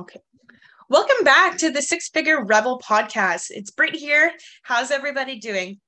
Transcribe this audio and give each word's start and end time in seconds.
Okay. 0.00 0.20
Welcome 0.88 1.24
back 1.24 1.58
to 1.58 1.70
the 1.70 1.82
Six 1.82 2.08
Figure 2.08 2.42
Rebel 2.42 2.80
podcast. 2.82 3.48
It's 3.50 3.70
Britt 3.70 3.94
here. 3.94 4.32
How's 4.62 4.90
everybody 4.90 5.38
doing? 5.38 5.78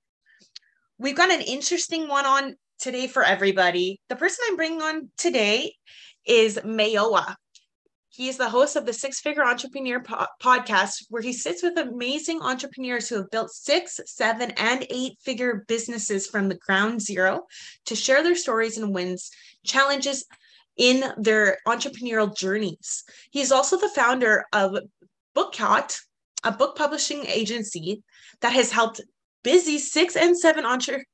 We've 0.99 1.17
got 1.17 1.33
an 1.33 1.41
interesting 1.41 2.09
one 2.09 2.27
on 2.27 2.57
today 2.79 3.07
for 3.07 3.25
everybody. 3.25 4.03
The 4.11 4.17
person 4.17 4.45
I'm 4.47 4.57
bringing 4.57 4.83
on 4.83 5.09
today 5.17 5.73
is 6.27 6.59
Mayowa. 6.59 7.37
He 8.11 8.29
is 8.29 8.37
the 8.37 8.51
host 8.51 8.77
of 8.77 8.85
the 8.85 8.93
Six 8.93 9.19
Figure 9.21 9.45
Entrepreneur 9.45 10.01
po- 10.01 10.27
podcast, 10.43 11.07
where 11.09 11.23
he 11.23 11.33
sits 11.33 11.63
with 11.63 11.79
amazing 11.79 12.43
entrepreneurs 12.43 13.09
who 13.09 13.17
have 13.17 13.31
built 13.31 13.51
six, 13.51 13.99
seven, 14.05 14.51
and 14.59 14.87
eight 14.91 15.17
figure 15.23 15.65
businesses 15.69 16.27
from 16.27 16.51
the 16.51 16.59
ground 16.67 17.01
zero 17.01 17.47
to 17.87 17.97
share 17.97 18.23
their 18.23 18.37
stories 18.37 18.77
and 18.77 18.95
wins, 18.95 19.31
challenges, 19.65 20.27
in 20.77 21.05
their 21.17 21.59
entrepreneurial 21.67 22.35
journeys. 22.35 23.05
He's 23.31 23.53
also 23.53 23.79
the 23.79 23.91
founder 23.95 24.45
of 24.53 24.77
Bookcat, 25.35 25.99
a 26.45 26.53
book 26.53 26.77
publishing 26.77 27.27
agency 27.27 28.03
that 28.41 28.53
has 28.53 28.73
helped 28.73 29.01
busy 29.43 29.79
six 29.79 30.17
and 30.17 30.39
seven 30.39 30.65
entre- 30.65 31.05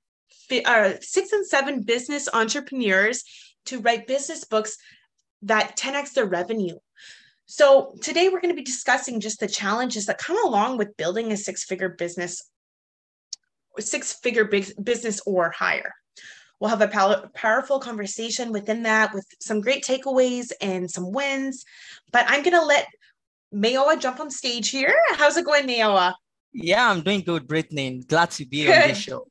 uh, 0.65 0.93
six 1.01 1.33
and 1.33 1.47
seven 1.47 1.83
business 1.83 2.29
entrepreneurs 2.33 3.25
to 3.67 3.81
write 3.81 4.07
business 4.07 4.45
books 4.45 4.77
that 5.43 5.77
10x 5.77 6.15
their 6.15 6.27
revenue. 6.27 6.77
So 7.47 7.95
today 8.03 8.29
we're 8.29 8.41
going 8.41 8.55
to 8.55 8.61
be 8.61 8.65
discussing 8.65 9.21
just 9.21 9.41
the 9.41 9.49
challenges 9.49 10.07
that 10.07 10.19
come 10.19 10.45
along 10.45 10.77
with 10.77 10.97
building 10.97 11.33
a 11.33 11.37
six-figure 11.37 11.91
business, 11.91 12.43
six-figure 13.79 14.47
big 14.47 14.73
business 14.83 15.21
or 15.25 15.51
higher. 15.51 15.95
We'll 16.61 16.71
have 16.71 16.81
a 16.81 16.89
pow- 16.89 17.25
powerful 17.35 17.79
conversation 17.79 18.53
within 18.53 18.83
that 18.83 19.15
with 19.15 19.27
some 19.41 19.61
great 19.61 19.85
takeaways 19.85 20.51
and 20.61 20.91
some 20.91 21.13
wins. 21.13 21.65
But 22.13 22.25
I'm 22.29 22.43
going 22.43 22.59
to 22.59 22.65
let 22.65 22.87
Mayowa 23.55 23.99
jump 24.01 24.21
on 24.21 24.31
stage 24.31 24.71
here. 24.71 24.95
How's 25.11 25.37
it 25.37 25.45
going, 25.45 25.67
Mayowa? 25.67 26.15
Yeah, 26.53 26.91
I'm 26.91 27.03
doing 27.03 27.21
good, 27.21 27.47
Brittany. 27.47 28.03
Glad 28.07 28.31
to 28.33 28.47
be 28.47 28.65
good. 28.65 28.83
on 28.83 28.89
this 28.89 28.99
show. 28.99 29.27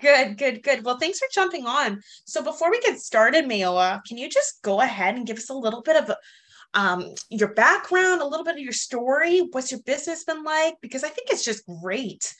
Good, 0.00 0.38
good, 0.38 0.62
good. 0.62 0.84
Well, 0.84 0.98
thanks 0.98 1.18
for 1.18 1.28
jumping 1.32 1.66
on. 1.66 2.00
So 2.24 2.42
before 2.42 2.70
we 2.70 2.80
get 2.80 2.98
started, 2.98 3.44
Mayowa, 3.44 4.02
can 4.04 4.16
you 4.16 4.28
just 4.28 4.62
go 4.62 4.80
ahead 4.80 5.14
and 5.14 5.26
give 5.26 5.36
us 5.36 5.50
a 5.50 5.54
little 5.54 5.82
bit 5.82 6.02
of 6.02 6.16
um, 6.72 7.14
your 7.28 7.52
background, 7.54 8.22
a 8.22 8.26
little 8.26 8.44
bit 8.44 8.54
of 8.54 8.60
your 8.60 8.72
story? 8.72 9.40
What's 9.50 9.70
your 9.70 9.82
business 9.82 10.24
been 10.24 10.42
like? 10.42 10.76
Because 10.80 11.04
I 11.04 11.08
think 11.08 11.28
it's 11.30 11.44
just 11.44 11.66
great. 11.82 12.34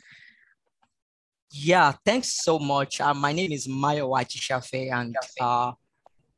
Yeah, 1.53 1.93
thanks 2.05 2.45
so 2.45 2.59
much. 2.61 3.01
Uh, 3.01 3.13
my 3.13 3.33
name 3.33 3.51
is 3.51 3.67
Mayowa 3.67 4.23
Ajisafe, 4.23 4.93
and 4.93 5.17
uh, 5.41 5.73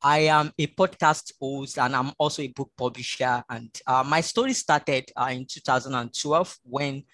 I 0.02 0.20
am 0.20 0.52
a 0.58 0.66
podcast 0.68 1.32
host 1.38 1.78
and 1.78 1.94
I'm 1.94 2.12
also 2.18 2.42
a 2.42 2.48
book 2.48 2.70
publisher. 2.76 3.44
And 3.48 3.70
uh, 3.86 4.02
my 4.04 4.22
story 4.22 4.54
started 4.54 5.12
uh, 5.14 5.28
in 5.30 5.46
2012 5.46 6.58
when 6.64 7.04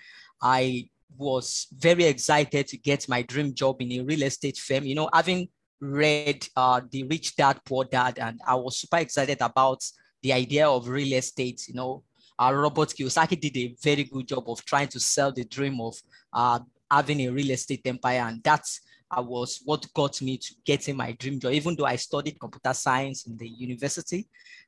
I 0.41 0.89
was 1.17 1.67
very 1.77 2.05
excited 2.05 2.69
to 2.69 2.79
get 2.79 3.09
my 3.09 3.23
dream 3.23 3.53
job 3.53 3.83
in 3.83 3.93
a 3.93 4.05
real 4.05 4.23
estate 4.23 4.59
firm. 4.59 4.85
You 4.85 4.95
know, 4.95 5.11
having 5.13 5.49
read 5.81 6.47
uh, 6.55 6.81
The 6.89 7.03
Rich 7.03 7.35
Dad 7.35 7.61
Poor 7.65 7.85
Dad, 7.85 8.19
and 8.21 8.41
I 8.47 8.55
was 8.55 8.79
super 8.79 8.99
excited 8.99 9.39
about 9.41 9.85
the 10.23 10.33
idea 10.33 10.69
of 10.69 10.89
real 10.89 11.15
estate. 11.15 11.67
You 11.67 11.75
know, 11.75 12.05
uh, 12.39 12.53
Robert 12.55 12.91
Kiyosaki 12.91 13.41
did 13.41 13.57
a 13.57 13.77
very 13.83 14.05
good 14.05 14.29
job 14.29 14.49
of 14.49 14.65
trying 14.65 14.89
to 14.89 15.01
sell 15.01 15.33
the 15.33 15.45
dream 15.45 15.81
of 15.81 15.95
uh, 16.33 16.61
having 16.91 17.21
a 17.21 17.33
real 17.33 17.51
estate 17.51 17.83
empire. 17.87 18.21
And 18.21 18.43
that's 18.43 18.81
uh, 19.11 19.23
was 19.23 19.61
what 19.65 19.87
got 19.95 20.21
me 20.21 20.39
to 20.39 20.55
getting 20.65 20.97
my 20.97 21.13
dream 21.13 21.41
job, 21.41 21.53
even 21.53 21.75
though 21.75 21.87
I 21.87 21.97
studied 21.97 22.39
computer 22.39 22.75
science 22.75 23.27
in 23.27 23.37
the 23.37 23.49
university. 23.49 24.27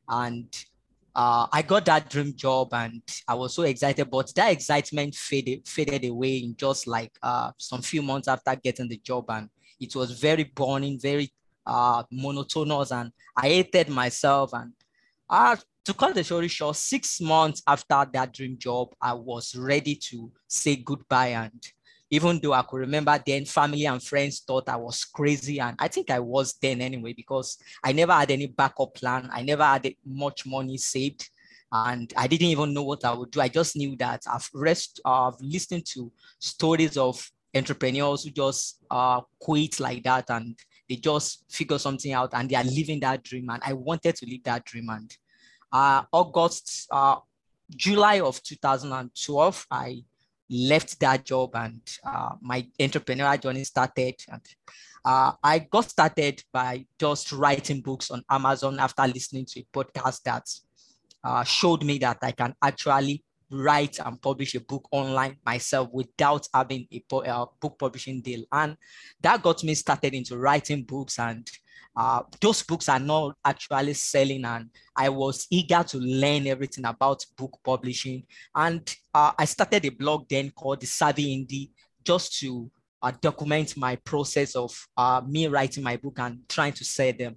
And 0.08 0.46
uh, 1.14 1.46
I 1.52 1.62
got 1.62 1.84
that 1.86 2.08
dream 2.08 2.34
job 2.34 2.72
and 2.72 3.02
I 3.26 3.34
was 3.34 3.54
so 3.54 3.62
excited, 3.62 4.10
but 4.10 4.32
that 4.34 4.52
excitement 4.52 5.14
faded, 5.14 5.66
faded 5.66 6.04
away 6.04 6.38
in 6.38 6.56
just 6.56 6.86
like 6.86 7.12
uh, 7.22 7.50
some 7.58 7.82
few 7.82 8.02
months 8.02 8.28
after 8.28 8.54
getting 8.56 8.88
the 8.88 8.98
job. 8.98 9.26
And 9.28 9.48
it 9.80 9.94
was 9.94 10.12
very 10.12 10.44
boring, 10.44 10.98
very 11.00 11.32
uh, 11.66 12.02
monotonous, 12.10 12.92
and 12.92 13.12
I 13.36 13.48
hated 13.48 13.88
myself. 13.88 14.52
And 14.52 14.72
uh, 15.28 15.56
to 15.84 15.94
cut 15.94 16.14
the 16.14 16.24
story 16.24 16.48
short, 16.48 16.76
six 16.76 17.20
months 17.20 17.62
after 17.66 18.06
that 18.12 18.32
dream 18.32 18.56
job, 18.58 18.94
I 19.00 19.14
was 19.14 19.56
ready 19.56 19.96
to 19.96 20.30
say 20.46 20.76
goodbye 20.76 21.28
and 21.28 21.60
even 22.10 22.40
though 22.40 22.52
I 22.52 22.62
could 22.62 22.78
remember 22.80 23.18
then 23.24 23.44
family 23.44 23.86
and 23.86 24.02
friends 24.02 24.40
thought 24.40 24.68
I 24.68 24.76
was 24.76 25.04
crazy. 25.04 25.60
And 25.60 25.76
I 25.78 25.88
think 25.88 26.10
I 26.10 26.18
was 26.18 26.54
then 26.60 26.80
anyway, 26.80 27.12
because 27.12 27.56
I 27.84 27.92
never 27.92 28.12
had 28.12 28.32
any 28.32 28.48
backup 28.48 28.94
plan. 28.94 29.28
I 29.32 29.42
never 29.42 29.64
had 29.64 29.94
much 30.04 30.44
money 30.44 30.76
saved. 30.76 31.30
And 31.72 32.12
I 32.16 32.26
didn't 32.26 32.48
even 32.48 32.74
know 32.74 32.82
what 32.82 33.04
I 33.04 33.12
would 33.12 33.30
do. 33.30 33.40
I 33.40 33.48
just 33.48 33.76
knew 33.76 33.94
that 33.96 34.24
I've 34.28 34.48
rest, 34.52 35.00
I've 35.04 35.40
listened 35.40 35.86
to 35.94 36.10
stories 36.40 36.96
of 36.96 37.30
entrepreneurs 37.54 38.24
who 38.24 38.30
just 38.30 38.78
uh, 38.90 39.20
quit 39.40 39.78
like 39.78 40.02
that 40.02 40.30
and 40.30 40.58
they 40.88 40.96
just 40.96 41.44
figure 41.48 41.78
something 41.78 42.12
out 42.12 42.30
and 42.34 42.50
they 42.50 42.56
are 42.56 42.64
living 42.64 42.98
that 43.00 43.22
dream. 43.22 43.48
And 43.50 43.62
I 43.64 43.72
wanted 43.74 44.16
to 44.16 44.26
live 44.26 44.42
that 44.44 44.64
dream. 44.64 44.88
And 44.90 45.16
uh, 45.72 46.02
August, 46.12 46.88
uh, 46.90 47.16
July 47.76 48.20
of 48.20 48.42
2012, 48.42 49.66
I 49.70 50.02
left 50.50 50.98
that 51.00 51.24
job 51.24 51.50
and 51.54 51.80
uh, 52.04 52.30
my 52.40 52.66
entrepreneurial 52.78 53.40
journey 53.40 53.64
started. 53.64 54.16
And 54.28 54.42
uh, 55.04 55.32
I 55.42 55.60
got 55.60 55.88
started 55.90 56.42
by 56.52 56.86
just 56.98 57.32
writing 57.32 57.80
books 57.80 58.10
on 58.10 58.24
Amazon 58.28 58.78
after 58.78 59.06
listening 59.06 59.46
to 59.46 59.60
a 59.60 59.66
podcast 59.72 60.22
that 60.24 60.48
uh, 61.22 61.44
showed 61.44 61.84
me 61.84 61.98
that 61.98 62.18
I 62.22 62.32
can 62.32 62.54
actually 62.62 63.22
write 63.50 63.98
and 63.98 64.20
publish 64.22 64.54
a 64.54 64.60
book 64.60 64.86
online 64.92 65.36
myself 65.44 65.88
without 65.92 66.46
having 66.54 66.86
a, 66.92 67.16
a 67.16 67.46
book 67.60 67.78
publishing 67.78 68.20
deal. 68.20 68.44
And 68.52 68.76
that 69.20 69.42
got 69.42 69.64
me 69.64 69.74
started 69.74 70.14
into 70.14 70.38
writing 70.38 70.84
books 70.84 71.18
and 71.18 71.48
uh, 71.96 72.22
those 72.40 72.62
books 72.62 72.88
are 72.88 72.98
not 72.98 73.36
actually 73.44 73.94
selling 73.94 74.44
and 74.44 74.70
i 74.96 75.08
was 75.08 75.46
eager 75.50 75.82
to 75.82 75.98
learn 75.98 76.46
everything 76.46 76.84
about 76.84 77.24
book 77.36 77.58
publishing. 77.64 78.22
And 78.54 78.82
uh, 79.14 79.32
i 79.38 79.44
started 79.44 79.84
a 79.84 79.90
blog 79.90 80.28
then 80.28 80.50
called 80.50 80.80
the 80.80 80.86
savvy 80.86 81.36
indie 81.36 81.70
just 82.04 82.38
to 82.40 82.70
uh, 83.02 83.12
document 83.20 83.76
my 83.76 83.96
process 83.96 84.54
of 84.54 84.72
uh, 84.96 85.22
me 85.26 85.46
writing 85.46 85.82
my 85.82 85.96
book 85.96 86.18
and 86.18 86.46
trying 86.48 86.72
to 86.74 86.84
sell 86.84 87.12
them. 87.18 87.36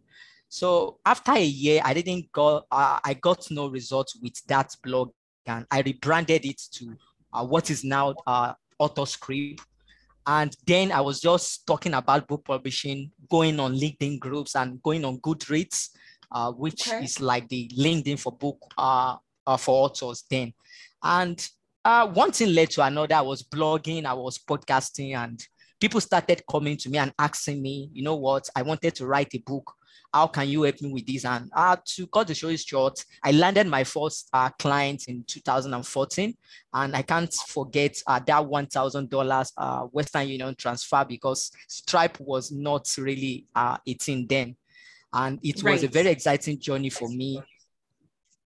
So 0.49 0.99
after 1.05 1.31
a 1.31 1.43
year 1.43 1.81
i 1.83 1.93
didn't 1.93 2.31
go 2.31 2.63
uh, 2.71 2.99
i 3.03 3.13
got 3.15 3.49
no 3.49 3.67
results 3.67 4.15
with 4.21 4.43
that 4.47 4.75
blog 4.83 5.11
and 5.47 5.65
i 5.71 5.81
rebranded 5.81 6.45
it 6.45 6.61
to 6.73 6.95
what 7.31 7.71
is 7.71 7.83
now 7.83 8.13
AutoScript 8.79 9.61
and 10.25 10.55
then 10.65 10.91
I 10.91 11.01
was 11.01 11.19
just 11.19 11.67
talking 11.67 11.93
about 11.93 12.27
book 12.27 12.45
publishing, 12.45 13.11
going 13.29 13.59
on 13.59 13.75
LinkedIn 13.75 14.19
groups 14.19 14.55
and 14.55 14.81
going 14.81 15.03
on 15.03 15.19
Goodreads, 15.19 15.89
uh, 16.31 16.51
which 16.51 16.87
okay. 16.87 17.03
is 17.03 17.19
like 17.19 17.47
the 17.49 17.69
LinkedIn 17.77 18.19
for 18.19 18.31
book 18.31 18.59
uh, 18.77 19.17
uh, 19.45 19.57
for 19.57 19.85
authors 19.85 20.23
then. 20.29 20.53
And 21.01 21.45
uh, 21.83 22.07
one 22.07 22.31
thing 22.31 22.53
led 22.53 22.69
to 22.71 22.83
another. 22.83 23.15
I 23.15 23.21
was 23.21 23.43
blogging, 23.43 24.05
I 24.05 24.13
was 24.13 24.39
podcasting, 24.39 25.15
and 25.15 25.45
people 25.81 25.99
started 25.99 26.41
coming 26.49 26.77
to 26.77 26.89
me 26.89 26.97
and 26.97 27.13
asking 27.19 27.61
me, 27.61 27.89
you 27.91 28.03
know 28.03 28.15
what, 28.15 28.49
I 28.55 28.61
wanted 28.61 28.95
to 28.95 29.05
write 29.05 29.33
a 29.33 29.39
book 29.39 29.73
how 30.13 30.27
can 30.27 30.47
you 30.47 30.63
help 30.63 30.79
me 30.81 30.93
with 30.93 31.07
this? 31.07 31.25
And 31.25 31.49
uh, 31.53 31.75
to 31.83 32.07
cut 32.07 32.27
the 32.27 32.35
story 32.35 32.57
short, 32.57 33.03
I 33.23 33.31
landed 33.31 33.67
my 33.67 33.83
first 33.83 34.29
uh, 34.31 34.49
client 34.59 35.05
in 35.07 35.23
2014. 35.25 36.35
And 36.73 36.95
I 36.95 37.01
can't 37.01 37.33
forget 37.47 37.97
uh, 38.05 38.19
that 38.19 38.43
$1,000 38.43 39.51
uh, 39.57 39.79
Western 39.85 40.27
Union 40.27 40.55
transfer 40.55 41.03
because 41.07 41.51
Stripe 41.67 42.19
was 42.19 42.51
not 42.51 42.87
really 42.97 43.47
uh, 43.55 43.77
a 43.87 43.93
thing 43.95 44.27
then. 44.29 44.55
And 45.11 45.39
it 45.43 45.63
right. 45.63 45.73
was 45.73 45.83
a 45.83 45.87
very 45.87 46.09
exciting 46.09 46.59
journey 46.59 46.89
for 46.89 47.09
me. 47.09 47.41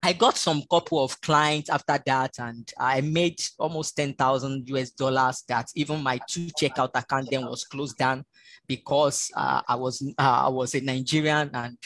I 0.04 0.14
got 0.14 0.38
some 0.38 0.62
couple 0.70 1.04
of 1.04 1.20
clients 1.20 1.68
after 1.68 2.00
that, 2.06 2.38
and 2.38 2.72
I 2.78 3.02
made 3.02 3.42
almost 3.58 3.98
10,000 3.98 4.70
US 4.70 4.92
dollars. 4.92 5.44
That 5.48 5.68
even 5.74 6.04
my 6.04 6.20
two 6.30 6.46
checkout 6.62 6.92
account 6.94 7.30
then 7.32 7.48
was 7.48 7.66
closed 7.66 7.98
down 7.98 8.24
because 8.68 9.32
uh, 9.36 9.62
I 9.68 9.76
was 9.76 10.02
uh, 10.18 10.44
I 10.46 10.50
was 10.50 10.76
a 10.76 10.82
Nigerian, 10.82 11.50
and 11.54 11.78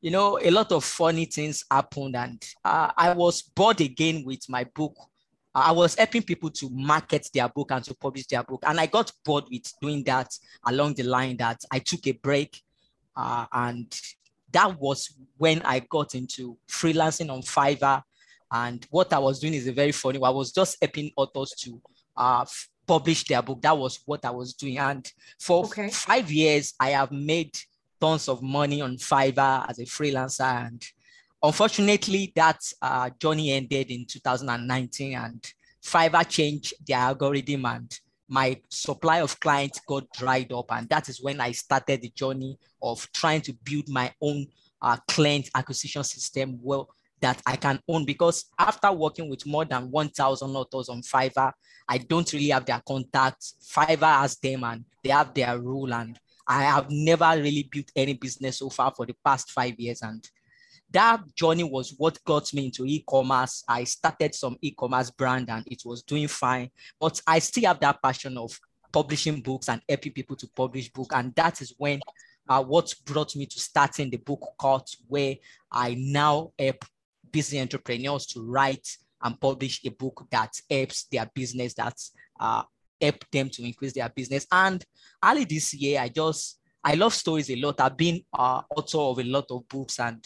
you 0.00 0.10
know, 0.10 0.38
a 0.40 0.50
lot 0.50 0.72
of 0.72 0.84
funny 0.84 1.24
things 1.24 1.64
happened, 1.70 2.16
and 2.16 2.44
uh, 2.64 2.90
I 2.96 3.12
was 3.12 3.42
bored 3.42 3.80
again 3.80 4.24
with 4.24 4.48
my 4.48 4.64
book. 4.64 4.96
I 5.54 5.72
was 5.72 5.94
helping 5.94 6.22
people 6.22 6.50
to 6.50 6.68
market 6.68 7.30
their 7.32 7.48
book 7.48 7.70
and 7.72 7.82
to 7.84 7.94
publish 7.94 8.26
their 8.26 8.42
book, 8.42 8.62
and 8.66 8.78
I 8.78 8.86
got 8.86 9.10
bored 9.24 9.44
with 9.50 9.72
doing 9.80 10.04
that 10.04 10.30
along 10.66 10.94
the 10.94 11.04
line 11.04 11.36
that 11.38 11.62
I 11.70 11.78
took 11.78 12.06
a 12.06 12.12
break, 12.12 12.60
uh, 13.16 13.46
and 13.52 14.00
that 14.52 14.78
was 14.78 15.14
when 15.38 15.62
I 15.62 15.80
got 15.80 16.14
into 16.14 16.56
freelancing 16.68 17.30
on 17.30 17.42
Fiverr. 17.42 18.02
And 18.52 18.86
what 18.90 19.12
I 19.12 19.18
was 19.18 19.40
doing 19.40 19.54
is 19.54 19.66
a 19.66 19.72
very 19.72 19.92
funny. 19.92 20.20
I 20.22 20.30
was 20.30 20.52
just 20.52 20.76
helping 20.80 21.10
authors 21.16 21.50
to 21.62 21.80
uh, 22.16 22.44
publish 22.86 23.24
their 23.24 23.42
book. 23.42 23.62
That 23.62 23.76
was 23.76 24.00
what 24.06 24.24
I 24.24 24.30
was 24.30 24.54
doing. 24.54 24.78
And 24.78 25.10
for 25.40 25.64
Okay. 25.66 25.88
five 25.90 26.30
years, 26.30 26.74
I 26.78 26.90
have 26.90 27.12
made 27.12 27.56
tons 28.00 28.28
of 28.28 28.42
money 28.42 28.80
on 28.80 28.96
Fiverr 28.96 29.68
as 29.68 29.78
a 29.78 29.84
freelancer. 29.84 30.66
And 30.66 30.82
unfortunately, 31.42 32.32
that 32.36 32.60
uh, 32.82 33.10
journey 33.18 33.52
ended 33.52 33.90
in 33.90 34.06
2019, 34.06 35.14
and 35.16 35.52
Fiverr 35.82 36.28
changed 36.28 36.74
their 36.86 36.98
algorithm, 36.98 37.64
and 37.66 38.00
my 38.28 38.60
supply 38.68 39.20
of 39.20 39.38
clients 39.40 39.80
got 39.86 40.10
dried 40.12 40.52
up. 40.52 40.66
And 40.70 40.88
that 40.88 41.08
is 41.08 41.22
when 41.22 41.40
I 41.40 41.52
started 41.52 42.02
the 42.02 42.10
journey 42.10 42.58
of 42.82 43.08
trying 43.12 43.40
to 43.42 43.52
build 43.64 43.88
my 43.88 44.12
own 44.20 44.46
uh, 44.82 44.96
client 45.08 45.48
acquisition 45.54 46.04
system 46.04 46.58
well 46.62 46.88
that 47.20 47.40
I 47.46 47.56
can 47.56 47.80
own 47.88 48.04
because 48.04 48.44
after 48.58 48.92
working 48.92 49.30
with 49.30 49.46
more 49.46 49.64
than 49.64 49.90
1,000 49.90 50.50
authors 50.56 50.88
on 50.88 51.02
Fiverr, 51.02 51.52
I 51.88 51.98
don't 51.98 52.30
really 52.32 52.48
have 52.48 52.66
their 52.66 52.82
contacts. 52.86 53.54
Fiverr 53.74 54.20
has 54.20 54.36
them 54.36 54.64
and 54.64 54.84
they 55.02 55.10
have 55.10 55.32
their 55.32 55.58
rule. 55.58 55.92
And 55.94 56.18
I 56.46 56.64
have 56.64 56.86
never 56.90 57.32
really 57.36 57.68
built 57.70 57.90
any 57.96 58.14
business 58.14 58.58
so 58.58 58.70
far 58.70 58.92
for 58.94 59.06
the 59.06 59.16
past 59.24 59.50
five 59.50 59.78
years. 59.78 60.02
And 60.02 60.28
that 60.90 61.22
journey 61.34 61.64
was 61.64 61.94
what 61.96 62.22
got 62.24 62.52
me 62.54 62.66
into 62.66 62.84
e-commerce. 62.84 63.64
I 63.68 63.84
started 63.84 64.34
some 64.34 64.56
e-commerce 64.60 65.10
brand 65.10 65.48
and 65.50 65.66
it 65.66 65.82
was 65.84 66.02
doing 66.02 66.28
fine, 66.28 66.70
but 67.00 67.20
I 67.26 67.38
still 67.40 67.64
have 67.64 67.80
that 67.80 68.02
passion 68.02 68.38
of 68.38 68.58
publishing 68.92 69.40
books 69.40 69.68
and 69.68 69.82
helping 69.88 70.12
people 70.12 70.36
to 70.36 70.48
publish 70.54 70.92
book. 70.92 71.12
And 71.14 71.34
that 71.34 71.60
is 71.60 71.74
when 71.76 72.00
uh, 72.48 72.62
what 72.62 72.94
brought 73.04 73.34
me 73.34 73.46
to 73.46 73.58
starting 73.58 74.10
the 74.10 74.18
book 74.18 74.54
cult, 74.60 74.94
where 75.08 75.34
I 75.70 75.94
now 75.98 76.52
help 76.58 76.84
busy 77.36 77.60
entrepreneurs 77.60 78.24
to 78.24 78.40
write 78.40 78.88
and 79.22 79.38
publish 79.38 79.84
a 79.84 79.90
book 79.90 80.26
that 80.30 80.58
helps 80.70 81.04
their 81.12 81.28
business, 81.34 81.74
that 81.74 81.94
uh, 82.40 82.62
help 82.98 83.16
them 83.30 83.50
to 83.50 83.62
increase 83.62 83.92
their 83.92 84.08
business. 84.08 84.46
And 84.50 84.82
early 85.22 85.44
this 85.44 85.74
year, 85.74 86.00
I 86.00 86.08
just 86.08 86.58
I 86.82 86.94
love 86.94 87.12
stories 87.12 87.50
a 87.50 87.56
lot. 87.56 87.78
I've 87.78 87.96
been 87.96 88.22
uh, 88.32 88.62
author 88.74 88.98
of 88.98 89.18
a 89.18 89.24
lot 89.24 89.44
of 89.50 89.68
books, 89.68 90.00
and 90.00 90.24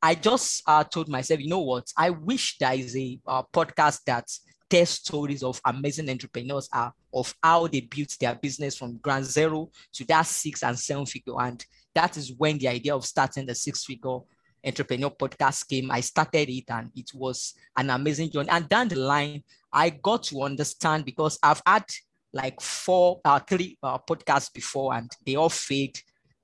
I 0.00 0.14
just 0.14 0.62
uh, 0.66 0.84
told 0.84 1.10
myself, 1.10 1.40
you 1.40 1.50
know 1.50 1.60
what? 1.60 1.92
I 1.94 2.08
wish 2.08 2.56
there 2.58 2.72
is 2.74 2.96
a 2.96 3.18
uh, 3.26 3.42
podcast 3.52 4.00
that 4.06 4.26
tells 4.70 4.90
stories 4.90 5.42
of 5.42 5.60
amazing 5.66 6.08
entrepreneurs 6.08 6.70
uh, 6.72 6.90
of 7.12 7.34
how 7.42 7.66
they 7.66 7.80
built 7.82 8.16
their 8.18 8.34
business 8.34 8.78
from 8.78 8.96
ground 8.96 9.26
zero 9.26 9.68
to 9.92 10.06
that 10.06 10.22
six 10.22 10.62
and 10.62 10.78
seven 10.78 11.04
figure. 11.04 11.38
And 11.38 11.62
that 11.94 12.16
is 12.16 12.32
when 12.38 12.56
the 12.56 12.68
idea 12.68 12.94
of 12.96 13.04
starting 13.04 13.44
the 13.44 13.54
six 13.54 13.84
figure 13.84 14.20
entrepreneur 14.66 15.10
podcast 15.10 15.68
came. 15.68 15.90
I 15.90 16.00
started 16.00 16.48
it 16.48 16.64
and 16.68 16.90
it 16.94 17.10
was 17.14 17.54
an 17.76 17.90
amazing 17.90 18.30
journey. 18.30 18.48
And 18.50 18.68
down 18.68 18.88
the 18.88 18.96
line, 18.96 19.42
I 19.72 19.90
got 19.90 20.24
to 20.24 20.42
understand 20.42 21.04
because 21.04 21.38
I've 21.42 21.62
had 21.66 21.84
like 22.32 22.60
four, 22.60 23.20
uh, 23.24 23.38
three 23.38 23.78
uh, 23.82 23.98
podcasts 23.98 24.52
before 24.52 24.94
and 24.94 25.10
they 25.24 25.36
all 25.36 25.48
failed. 25.48 25.96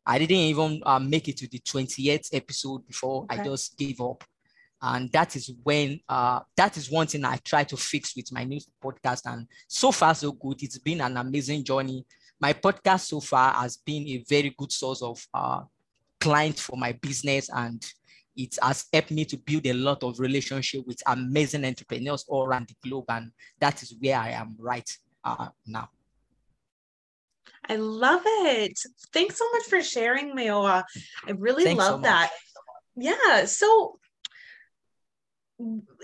I 0.07 0.19
didn't 0.19 0.37
even 0.37 0.81
uh, 0.85 0.99
make 0.99 1.29
it 1.29 1.37
to 1.39 1.49
the 1.49 1.59
28th 1.61 2.31
episode 2.33 2.87
before 2.87 3.27
I 3.29 3.45
just 3.45 3.77
gave 3.77 4.01
up. 4.01 4.25
And 4.85 5.13
that 5.13 5.37
is 5.37 5.53
when, 5.63 6.01
uh, 6.09 6.41
that 6.57 6.77
is 6.77 6.91
one 6.91 7.07
thing 7.07 7.25
I 7.25 7.37
try 7.45 7.63
to 7.65 7.77
fix 7.77 8.17
with 8.17 8.33
my 8.33 8.43
new 8.43 8.61
podcast. 8.83 9.23
And 9.27 9.47
so 9.69 9.93
far, 9.93 10.13
so 10.15 10.33
good. 10.33 10.61
It's 10.61 10.79
been 10.79 11.01
an 11.01 11.17
amazing 11.17 11.65
journey. 11.65 12.05
My 12.41 12.53
podcast 12.53 13.03
so 13.03 13.21
far 13.21 13.55
has 13.55 13.77
been 13.77 14.09
a 14.09 14.25
very 14.29 14.53
good 14.59 14.73
source 14.73 15.01
of 15.01 15.25
uh, 15.33 15.63
clients 16.19 16.63
for 16.63 16.77
my 16.77 16.93
business 16.93 17.49
and 17.55 17.85
it 18.37 18.57
has 18.63 18.87
helped 18.93 19.11
me 19.11 19.25
to 19.25 19.37
build 19.37 19.67
a 19.67 19.73
lot 19.73 20.03
of 20.03 20.19
relationship 20.19 20.87
with 20.87 21.03
amazing 21.07 21.65
entrepreneurs 21.65 22.25
all 22.29 22.45
around 22.45 22.69
the 22.69 22.89
globe 22.89 23.05
and 23.09 23.31
that 23.59 23.83
is 23.83 23.95
where 24.01 24.19
i 24.19 24.31
am 24.31 24.57
right 24.59 24.99
uh, 25.25 25.49
now 25.67 25.89
I 27.69 27.77
love 27.77 28.23
it. 28.25 28.79
Thanks 29.13 29.39
so 29.39 29.49
much 29.53 29.63
for 29.69 29.83
sharing, 29.83 30.35
Mayowa. 30.35 30.83
I 31.27 31.31
really 31.33 31.65
Thanks 31.65 31.85
so 31.85 31.93
love 31.93 32.01
much. 32.01 32.09
that. 32.09 32.31
Yeah. 32.97 33.45
So, 33.45 33.99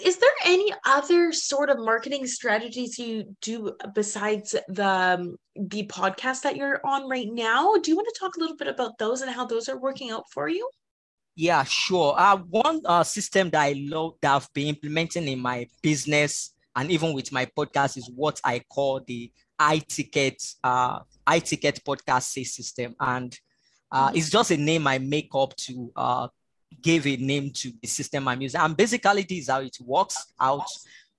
is 0.05 0.19
there 0.19 0.31
any 0.45 0.73
other 0.87 1.33
sort 1.33 1.69
of 1.69 1.79
marketing 1.81 2.27
strategies 2.27 2.99
you 2.99 3.37
do 3.43 3.75
besides 3.93 4.55
the 4.69 4.87
um, 4.87 5.37
the 5.57 5.87
podcast 5.87 6.43
that 6.43 6.57
you're 6.57 6.81
on 6.85 7.09
right 7.09 7.29
now? 7.31 7.75
Do 7.75 7.91
you 7.91 7.97
want 7.97 8.09
to 8.13 8.21
talk 8.21 8.37
a 8.37 8.41
little 8.41 8.57
bit 8.57 8.69
about 8.69 8.99
those 8.99 9.23
and 9.23 9.31
how 9.31 9.45
those 9.45 9.69
are 9.69 9.79
working 9.79 10.11
out 10.11 10.25
for 10.31 10.49
you? 10.49 10.69
Yeah 11.39 11.63
sure. 11.63 12.15
Uh, 12.19 12.37
one 12.37 12.81
uh, 12.85 13.05
system 13.05 13.49
that 13.51 13.61
i 13.61 13.73
love 13.87 14.15
that 14.21 14.35
i've 14.35 14.53
been 14.53 14.67
implementing 14.67 15.29
in 15.29 15.39
my 15.39 15.69
business 15.81 16.53
and 16.75 16.91
even 16.91 17.13
with 17.13 17.31
my 17.31 17.47
podcast 17.47 17.97
is 17.97 18.11
what 18.17 18.41
i 18.43 18.59
call 18.69 19.01
the 19.07 19.31
i-ticket 19.57 20.43
uh, 20.65 20.99
i-ticket 21.29 21.81
podcast 21.85 22.25
sales 22.25 22.55
system. 22.55 22.95
And 22.99 23.39
uh, 23.93 24.11
it's 24.15 24.31
just 24.31 24.51
a 24.51 24.57
name 24.57 24.89
i 24.89 24.99
make 24.99 25.29
up 25.33 25.55
to 25.57 25.93
uh, 25.95 26.29
give 26.83 27.07
a 27.07 27.17
name 27.17 27.53
to 27.53 27.73
the 27.81 27.87
system 27.87 28.27
i'm 28.27 28.43
using. 28.43 28.61
And 28.61 28.77
basically 28.77 29.23
this 29.23 29.39
is 29.39 29.49
how 29.49 29.61
it 29.61 29.77
works 29.81 30.33
out. 30.41 30.67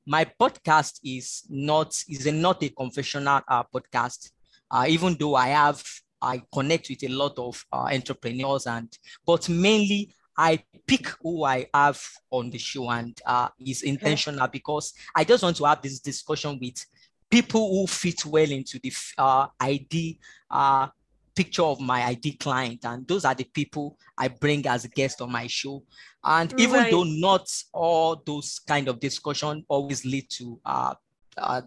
My 0.06 0.26
podcast 0.26 1.00
is 1.02 1.44
not 1.50 1.96
is 2.10 2.26
a, 2.26 2.34
not 2.34 2.62
a 2.62 2.70
confessional 2.70 3.40
uh, 3.48 3.64
podcast. 3.74 4.32
Uh, 4.70 4.86
even 4.90 5.16
though 5.18 5.36
i 5.36 5.48
have 5.48 5.82
I 6.22 6.42
connect 6.54 6.90
with 6.90 7.04
a 7.04 7.08
lot 7.10 7.38
of 7.38 7.66
uh, 7.72 7.90
entrepreneurs 7.92 8.68
and 8.68 8.96
but 9.26 9.48
mainly 9.50 10.14
I 10.38 10.64
pick 10.88 11.08
who 11.22 11.44
I 11.44 11.68
have 11.74 12.02
on 12.32 12.50
the 12.50 12.58
show 12.58 12.90
and 12.90 13.20
uh, 13.26 13.50
is 13.60 13.82
intentional 13.84 14.48
because 14.48 14.94
I 15.16 15.24
just 15.26 15.44
want 15.44 15.58
to 15.58 15.66
have 15.66 15.82
this 15.82 16.00
discussion 16.00 16.58
with 16.62 16.86
people 17.30 17.70
who 17.70 17.88
fit 17.88 18.26
well 18.26 18.50
into 18.50 18.80
the 18.80 18.92
uh, 19.18 19.48
ID 19.60 20.20
uh, 20.50 20.88
picture 21.36 21.64
of 21.64 21.80
my 21.80 22.04
ID 22.04 22.34
client, 22.34 22.84
and 22.86 23.08
those 23.08 23.24
are 23.24 23.36
the 23.36 23.46
people 23.46 23.98
I 24.18 24.28
bring 24.28 24.66
as 24.68 24.86
a 24.86 24.90
guest 24.90 25.22
on 25.22 25.32
my 25.32 25.48
show. 25.48 25.84
And 26.24 26.54
even 26.58 26.80
Right. 26.80 26.92
though 26.92 27.04
not 27.04 27.48
all 27.74 28.22
those 28.26 28.60
kind 28.60 28.88
of 28.88 29.00
discussion 29.00 29.64
always 29.70 30.06
lead 30.06 30.30
to 30.32 30.60
uh, 30.66 30.96
uh, 31.38 31.62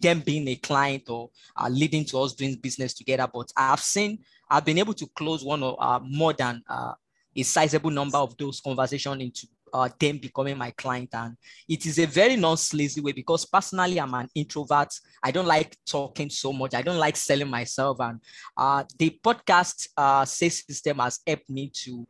them 0.00 0.20
being 0.20 0.48
a 0.48 0.56
client 0.56 1.08
or 1.08 1.30
uh, 1.56 1.68
leading 1.68 2.04
to 2.06 2.18
us 2.20 2.34
doing 2.34 2.56
business 2.56 2.94
together. 2.94 3.28
But 3.32 3.52
I've 3.56 3.80
seen, 3.80 4.18
I've 4.50 4.64
been 4.64 4.78
able 4.78 4.94
to 4.94 5.06
close 5.14 5.44
one 5.44 5.62
or 5.62 5.76
uh, 5.80 6.00
more 6.00 6.32
than 6.32 6.62
uh, 6.68 6.92
a 7.36 7.42
sizable 7.42 7.90
number 7.90 8.18
of 8.18 8.36
those 8.36 8.60
conversations 8.60 9.22
into 9.22 9.46
uh, 9.72 9.88
them 9.98 10.18
becoming 10.18 10.56
my 10.56 10.70
client. 10.72 11.10
And 11.12 11.36
it 11.68 11.86
is 11.86 11.98
a 11.98 12.06
very 12.06 12.36
non-sleazy 12.36 13.00
way 13.00 13.12
because 13.12 13.44
personally, 13.44 14.00
I'm 14.00 14.14
an 14.14 14.28
introvert. 14.34 14.88
I 15.22 15.30
don't 15.30 15.46
like 15.46 15.76
talking 15.86 16.30
so 16.30 16.52
much. 16.52 16.74
I 16.74 16.82
don't 16.82 16.98
like 16.98 17.16
selling 17.16 17.48
myself. 17.48 18.00
And 18.00 18.20
uh, 18.56 18.84
the 18.98 19.18
podcast 19.22 19.88
uh, 19.96 20.24
sales 20.24 20.64
system 20.66 20.98
has 20.98 21.20
helped 21.26 21.50
me 21.50 21.70
to 21.84 22.06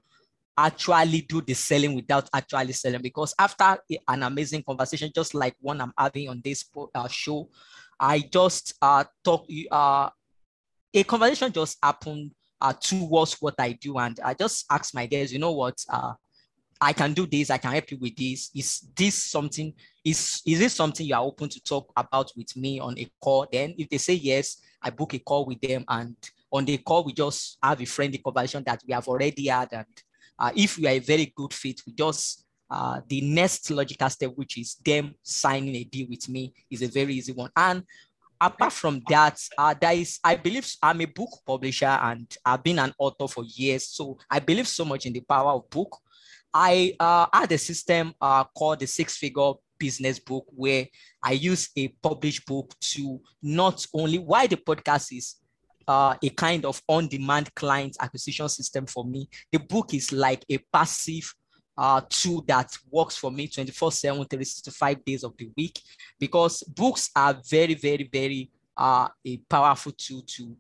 actually 0.59 1.21
do 1.23 1.41
the 1.41 1.55
selling 1.55 1.95
without 1.95 2.29
actually 2.35 2.73
selling 2.73 3.01
because 3.01 3.33
after 3.39 3.79
an 4.09 4.25
amazing 4.25 4.63
conversation 4.63 5.11
just 5.15 5.33
like 5.33 5.55
one 5.61 5.81
i'm 5.81 5.93
having 5.97 6.29
on 6.29 6.41
this 6.45 6.65
uh, 6.95 7.07
show 7.07 7.49
i 8.01 8.19
just 8.19 8.75
uh 8.83 9.05
talk 9.25 9.47
uh 9.71 10.11
a 10.93 11.05
conversation 11.05 11.53
just 11.53 11.79
happened 11.81 12.33
uh 12.61 12.73
towards 12.73 13.35
what 13.35 13.55
i 13.59 13.71
do 13.73 13.99
and 13.99 14.19
i 14.25 14.35
just 14.35 14.67
asked 14.69 14.95
my 14.95 15.07
guests 15.07 15.33
you 15.33 15.39
know 15.39 15.53
what 15.53 15.77
uh 15.91 16.13
I 16.81 16.93
can 16.93 17.13
do 17.13 17.27
this. 17.27 17.51
I 17.51 17.59
can 17.59 17.73
help 17.73 17.91
you 17.91 17.99
with 17.99 18.15
this. 18.15 18.51
Is 18.55 18.87
this 18.97 19.21
something? 19.21 19.75
Is 20.05 20.43
is 20.47 20.61
this 20.61 20.75
something 20.75 21.05
you 21.05 21.15
are 21.17 21.25
open 21.25 21.49
to 21.49 21.61
talk 21.61 21.93
about 21.97 22.31
with 22.37 22.57
me 22.57 22.79
on 22.79 22.97
a 22.97 23.11
call? 23.21 23.49
Then, 23.51 23.75
if 23.77 23.89
they 23.89 23.99
say 23.99 24.15
yes, 24.15 24.59
I 24.81 24.91
book 24.91 25.13
a 25.15 25.19
call 25.19 25.45
with 25.45 25.61
them, 25.61 25.85
and 25.89 26.15
on 26.53 26.65
the 26.65 26.79
call 26.79 27.03
we 27.03 27.13
just 27.13 27.59
have 27.61 27.81
a 27.81 27.85
friendly 27.85 28.19
conversation 28.19 28.63
that 28.65 28.83
we 28.87 28.95
have 28.95 29.09
already 29.09 29.49
had. 29.49 29.73
And 29.73 29.87
uh, 30.39 30.51
if 30.55 30.79
we 30.79 30.87
are 30.87 30.93
a 30.93 30.99
very 30.99 31.33
good 31.35 31.53
fit, 31.53 31.81
we 31.87 31.93
just 31.93 32.45
uh, 32.71 33.01
the 33.09 33.21
next 33.23 33.71
logical 33.71 34.11
step, 34.11 34.33
which 34.35 34.59
is 34.59 34.77
them 34.85 35.15
signing 35.23 35.75
a 35.77 35.85
deal 35.85 36.07
with 36.09 36.29
me, 36.29 36.53
is 36.71 36.83
a 36.83 36.89
very 36.89 37.15
easy 37.15 37.33
one. 37.33 37.51
And 37.57 37.83
apart 38.41 38.73
from 38.73 39.03
that, 39.09 39.41
uh, 39.57 39.75
there 39.81 39.95
is, 39.95 40.19
I 40.23 40.37
believe 40.37 40.71
I'm 40.83 41.01
a 41.01 41.07
book 41.07 41.31
publisher 41.47 41.87
and 41.87 42.27
I've 42.45 42.63
been 42.63 42.79
an 42.79 42.93
author 42.99 43.27
for 43.27 43.45
years. 43.45 43.89
So 43.89 44.19
I 44.31 44.41
believe 44.41 44.69
so 44.69 44.85
much 44.85 45.07
in 45.07 45.13
the 45.13 45.21
power 45.21 45.53
of 45.53 45.71
book. 45.71 45.97
I 46.53 46.95
uh, 47.01 47.27
had 47.33 47.53
a 47.53 47.59
system 47.59 48.15
uh, 48.21 48.45
called 48.45 48.81
the 48.81 48.87
Six 48.87 49.17
Figure 49.17 49.53
Business 49.79 50.19
Book 50.19 50.45
where 50.49 50.87
I 51.23 51.33
use 51.33 51.71
a 51.77 51.89
published 51.89 52.47
book 52.47 52.75
to 52.81 53.21
not 53.43 53.87
only 53.95 54.19
why 54.19 54.47
the 54.47 54.57
podcast 54.57 55.17
is 55.17 55.37
uh, 55.89 56.15
a 56.23 56.29
kind 56.31 56.65
of 56.65 56.81
on-demand 56.87 57.53
client 57.55 57.97
acquisition 58.01 58.49
system 58.49 58.87
for 58.87 59.05
me. 59.05 59.29
The 59.51 59.59
book 59.59 59.95
is 59.95 60.13
like 60.13 60.45
a 60.51 60.59
passive 60.73 61.35
uh, 61.77 62.03
tool 62.11 62.45
that 62.47 62.77
works 62.91 63.17
for 63.17 63.31
me 63.31 63.49
24 63.49 63.93
7, 63.93 64.17
365 64.19 65.05
days 65.05 65.25
of 65.25 65.37
the 65.39 65.51
week 65.57 65.81
because 66.21 66.63
books 66.65 67.11
are 67.17 67.41
very, 67.49 67.75
very, 67.75 68.09
very 68.13 68.51
uh, 68.77 69.09
a 69.25 69.37
powerful 69.49 69.93
tool 69.93 70.23
to 70.27 70.57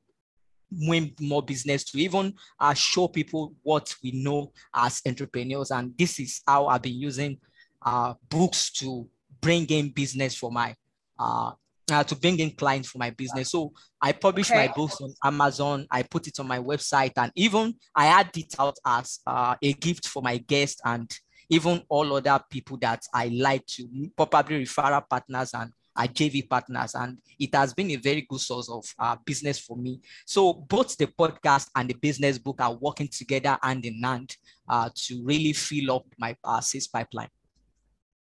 win 0.71 1.13
more 1.21 1.43
business, 1.43 1.85
to 1.85 1.99
even 1.99 2.35
uh, 2.61 2.75
show 2.75 3.09
people 3.09 3.55
what 3.63 3.95
we 4.03 4.13
know 4.13 4.53
as 4.75 5.03
entrepreneurs. 5.07 5.71
And 5.71 5.97
this 5.99 6.21
is 6.21 6.41
how 6.47 6.67
I've 6.67 6.83
been 6.83 6.95
using 6.95 7.39
uh, 7.83 8.15
books 8.29 8.71
to 8.73 9.09
bring 9.41 9.67
in 9.67 9.91
business 9.91 10.37
for 10.37 10.51
my 10.51 10.75
uh, 11.19 11.53
uh, 11.91 12.05
to 12.05 12.17
bring 12.17 12.39
in 12.39 12.51
clients 12.51 12.89
for 12.89 12.99
my 12.99 13.11
business. 13.11 13.51
So 13.51 13.73
I 14.01 14.13
publish 14.13 14.51
okay. 14.51 14.67
my 14.67 14.73
books 14.75 15.01
on 15.01 15.15
Amazon. 15.25 15.87
I 15.91 16.03
put 16.03 16.27
it 16.27 16.39
on 16.41 16.47
my 16.47 16.59
website, 16.59 17.13
and 17.17 17.33
even 17.35 17.75
I 17.95 18.07
add 18.07 18.31
it 18.37 18.55
out 18.59 18.77
as 18.85 19.21
uh, 19.27 19.55
a 19.63 19.73
gift 19.75 20.09
for 20.09 20.23
my 20.23 20.39
guests 20.39 20.81
and 20.85 21.11
even 21.51 21.83
all 21.89 22.15
other 22.15 22.41
people 22.51 22.77
that 22.79 23.03
I 23.15 23.29
like 23.29 23.65
to 23.67 23.89
probably 24.17 24.65
referral 24.65 25.03
partners 25.09 25.55
and 25.55 25.73
our 25.97 26.07
JV 26.07 26.49
partners, 26.49 26.95
and 26.95 27.19
it 27.41 27.53
has 27.55 27.75
been 27.75 27.91
a 27.91 27.97
very 27.97 28.25
good 28.29 28.41
source 28.41 28.71
of 28.71 28.85
uh, 29.01 29.17
business 29.25 29.59
for 29.59 29.77
me. 29.77 30.01
So 30.25 30.53
both 30.53 30.97
the 30.97 31.09
podcast 31.09 31.71
and 31.75 31.91
the 31.91 31.95
business 31.95 32.39
book 32.39 32.61
are 32.61 32.75
working 32.75 33.09
together 33.09 33.59
hand 33.63 33.85
in 33.85 34.01
hand 34.03 34.37
uh, 34.69 34.91
to 34.95 35.25
really 35.25 35.53
fill 35.53 35.97
up 35.97 36.07
my 36.17 36.37
uh, 36.45 36.61
sales 36.61 36.87
pipeline. 36.87 37.29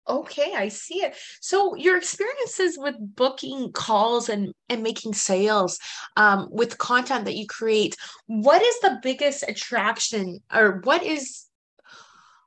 Okay, 0.08 0.54
I 0.54 0.68
see 0.68 1.02
it. 1.02 1.16
So 1.40 1.74
your 1.74 1.96
experiences 1.96 2.78
with 2.78 2.94
booking 2.98 3.72
calls 3.72 4.28
and 4.28 4.52
and 4.68 4.82
making 4.82 5.14
sales 5.14 5.80
um, 6.16 6.48
with 6.50 6.78
content 6.78 7.24
that 7.24 7.34
you 7.34 7.46
create, 7.48 7.96
what 8.26 8.62
is 8.62 8.80
the 8.80 9.00
biggest 9.02 9.42
attraction 9.48 10.38
or 10.54 10.80
what 10.84 11.02
is 11.02 11.46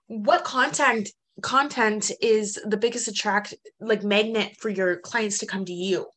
what 0.07 0.43
content 0.43 1.09
content 1.41 2.11
is 2.21 2.59
the 2.65 2.77
biggest 2.77 3.07
attract 3.07 3.53
like 3.79 4.03
magnet 4.03 4.55
for 4.59 4.69
your 4.69 4.97
clients 4.97 5.39
to 5.39 5.45
come 5.45 5.65
to 5.65 5.73
you? 5.73 6.07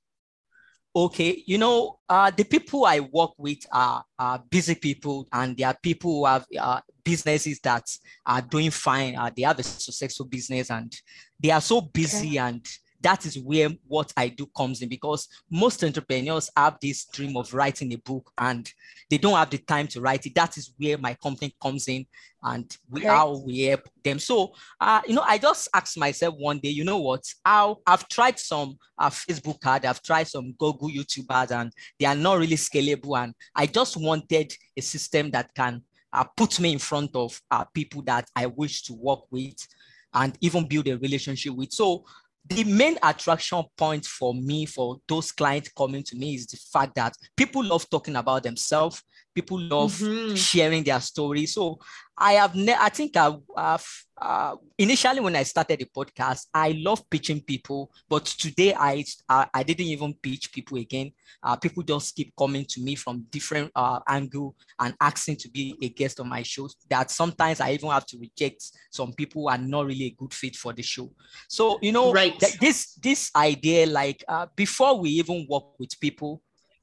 Okay, 0.95 1.43
you 1.47 1.57
know, 1.57 1.99
uh, 2.07 2.31
the 2.31 2.45
people 2.45 2.85
I 2.85 3.01
work 3.01 3.31
with 3.39 3.61
are, 3.73 4.05
are 4.19 4.43
busy 4.51 4.75
people, 4.75 5.27
and 5.33 5.57
they 5.57 5.65
are 5.65 5.77
people 5.83 6.19
who 6.19 6.27
have 6.27 6.45
uh, 6.59 6.81
businesses 7.03 7.61
that 7.61 7.85
are 8.27 8.43
doing 8.43 8.71
fine. 8.71 9.17
Uh, 9.17 9.31
they 9.35 9.43
have 9.43 9.59
a 9.59 9.63
successful 9.63 10.27
business, 10.27 10.71
and 10.71 10.95
they 11.41 11.51
are 11.51 11.63
so 11.63 11.81
busy 11.81 12.39
okay. 12.39 12.39
and 12.39 12.67
that 13.03 13.27
is 13.27 13.39
where 13.39 13.71
what 13.87 14.13
I 14.17 14.29
do 14.29 14.47
comes 14.57 14.83
in 14.83 14.89
because 14.89 15.29
most 15.51 15.83
entrepreneurs 15.85 16.51
have 16.57 16.79
this 16.81 17.05
dream 17.07 17.37
of 17.37 17.53
writing 17.53 17.93
a 17.93 17.99
book 17.99 18.31
and 18.39 18.71
they 19.11 19.19
don't 19.19 19.37
have 19.37 19.51
the 19.51 19.59
time 19.59 19.87
to 19.89 20.01
write 20.01 20.27
it. 20.27 20.35
That 20.35 20.57
is 20.57 20.73
where 20.79 20.99
my 20.99 21.15
company 21.15 21.55
comes 21.61 21.89
in 21.89 22.07
and 22.43 22.77
we 22.91 23.03
how 23.03 23.43
we 23.45 23.61
help 23.63 23.89
them. 24.03 24.19
So, 24.19 24.55
uh, 24.81 25.01
you 25.07 25.15
know, 25.15 25.25
I 25.27 25.39
just 25.39 25.69
asked 25.75 25.99
myself 25.99 26.35
one 26.39 26.59
day, 26.59 26.71
you 26.71 26.85
know 26.85 26.99
what? 26.99 27.25
How 27.45 27.79
I've 27.87 28.09
tried 28.09 28.39
some 28.39 28.79
uh, 28.99 29.11
Facebook 29.11 29.59
ad, 29.65 29.85
I've 29.85 30.03
tried 30.03 30.29
some 30.29 30.53
Google 30.59 30.89
YouTube 30.89 31.31
ads, 31.31 31.53
and 31.53 31.73
they 31.99 32.07
are 32.07 32.15
not 32.15 32.39
really 32.39 32.57
scalable. 32.57 33.23
And 33.23 33.35
I 33.55 33.67
just 33.67 33.97
wanted 33.97 34.53
a 34.77 34.81
system 34.81 35.31
that 35.31 35.55
can 35.55 35.83
uh, 36.13 36.25
put 36.37 36.59
me 36.61 36.73
in 36.73 36.79
front 36.79 37.15
of 37.15 37.41
uh, 37.51 37.65
people 37.73 38.03
that 38.03 38.29
I 38.37 38.47
wish 38.47 38.83
to 38.85 38.95
work 38.95 39.21
with 39.31 39.67
and 40.15 40.37
even 40.41 40.67
build 40.67 40.89
a 40.89 40.99
relationship 40.99 41.55
with. 41.55 41.73
So 41.73 42.05
the 42.49 42.65
main 42.65 42.99
attraction 43.03 43.63
point 43.77 44.05
for 44.05 44.35
me 44.35 44.67
for 44.67 44.97
those 45.09 45.31
clients 45.33 45.71
coming 45.77 46.03
to 46.03 46.17
me 46.17 46.35
is 46.35 46.47
the 46.47 46.57
fact 46.73 46.95
that 46.97 47.15
people 47.37 47.65
love 47.65 47.89
talking 47.89 48.17
about 48.17 48.43
themselves 48.43 49.03
people 49.35 49.61
love 49.61 49.93
mm-hmm. 49.93 50.35
sharing 50.35 50.83
their 50.83 51.01
story. 51.01 51.47
So 51.47 51.79
i 52.23 52.35
have 52.35 52.55
ne- 52.55 52.77
i 52.79 52.89
think 52.89 53.17
i 53.17 53.35
have 53.57 53.87
uh, 54.21 54.55
initially 54.79 55.19
when 55.19 55.35
i 55.35 55.43
started 55.43 55.81
the 55.81 55.87
podcast 55.87 56.47
i 56.55 56.71
love 56.83 57.03
pitching 57.11 57.41
people 57.41 57.91
but 58.09 58.25
today 58.25 58.73
i 58.75 59.05
i, 59.29 59.47
I 59.53 59.63
didn't 59.63 59.87
even 59.87 60.15
pitch 60.15 60.53
people 60.53 60.79
again. 60.79 61.11
Uh, 61.43 61.57
people 61.57 61.83
just 61.83 62.15
keep 62.15 62.33
coming 62.39 62.65
to 62.67 62.81
me 62.81 62.95
from 62.95 63.27
different 63.31 63.73
uh, 63.75 63.99
angle 64.09 64.55
and 64.79 64.95
asking 65.01 65.37
to 65.37 65.51
be 65.51 65.77
a 65.83 65.89
guest 65.89 66.21
on 66.21 66.29
my 66.29 66.43
show 66.43 66.69
that 66.89 67.11
sometimes 67.11 67.61
i 67.61 67.73
even 67.73 67.91
have 67.91 68.07
to 68.07 68.19
reject 68.19 68.63
some 68.91 69.13
people 69.13 69.43
who 69.43 69.49
are 69.49 69.59
not 69.59 69.87
really 69.87 70.05
a 70.05 70.11
good 70.11 70.33
fit 70.33 70.55
for 70.55 70.73
the 70.73 70.83
show. 70.83 71.11
So 71.49 71.79
you 71.83 71.91
know 71.91 72.13
right. 72.13 72.39
th- 72.39 72.59
this 72.59 72.95
this 73.03 73.31
idea 73.35 73.87
like 73.87 74.23
uh, 74.29 74.47
before 74.55 75.01
we 75.01 75.11
even 75.11 75.47
work 75.49 75.79
with 75.79 75.99
people 75.99 76.43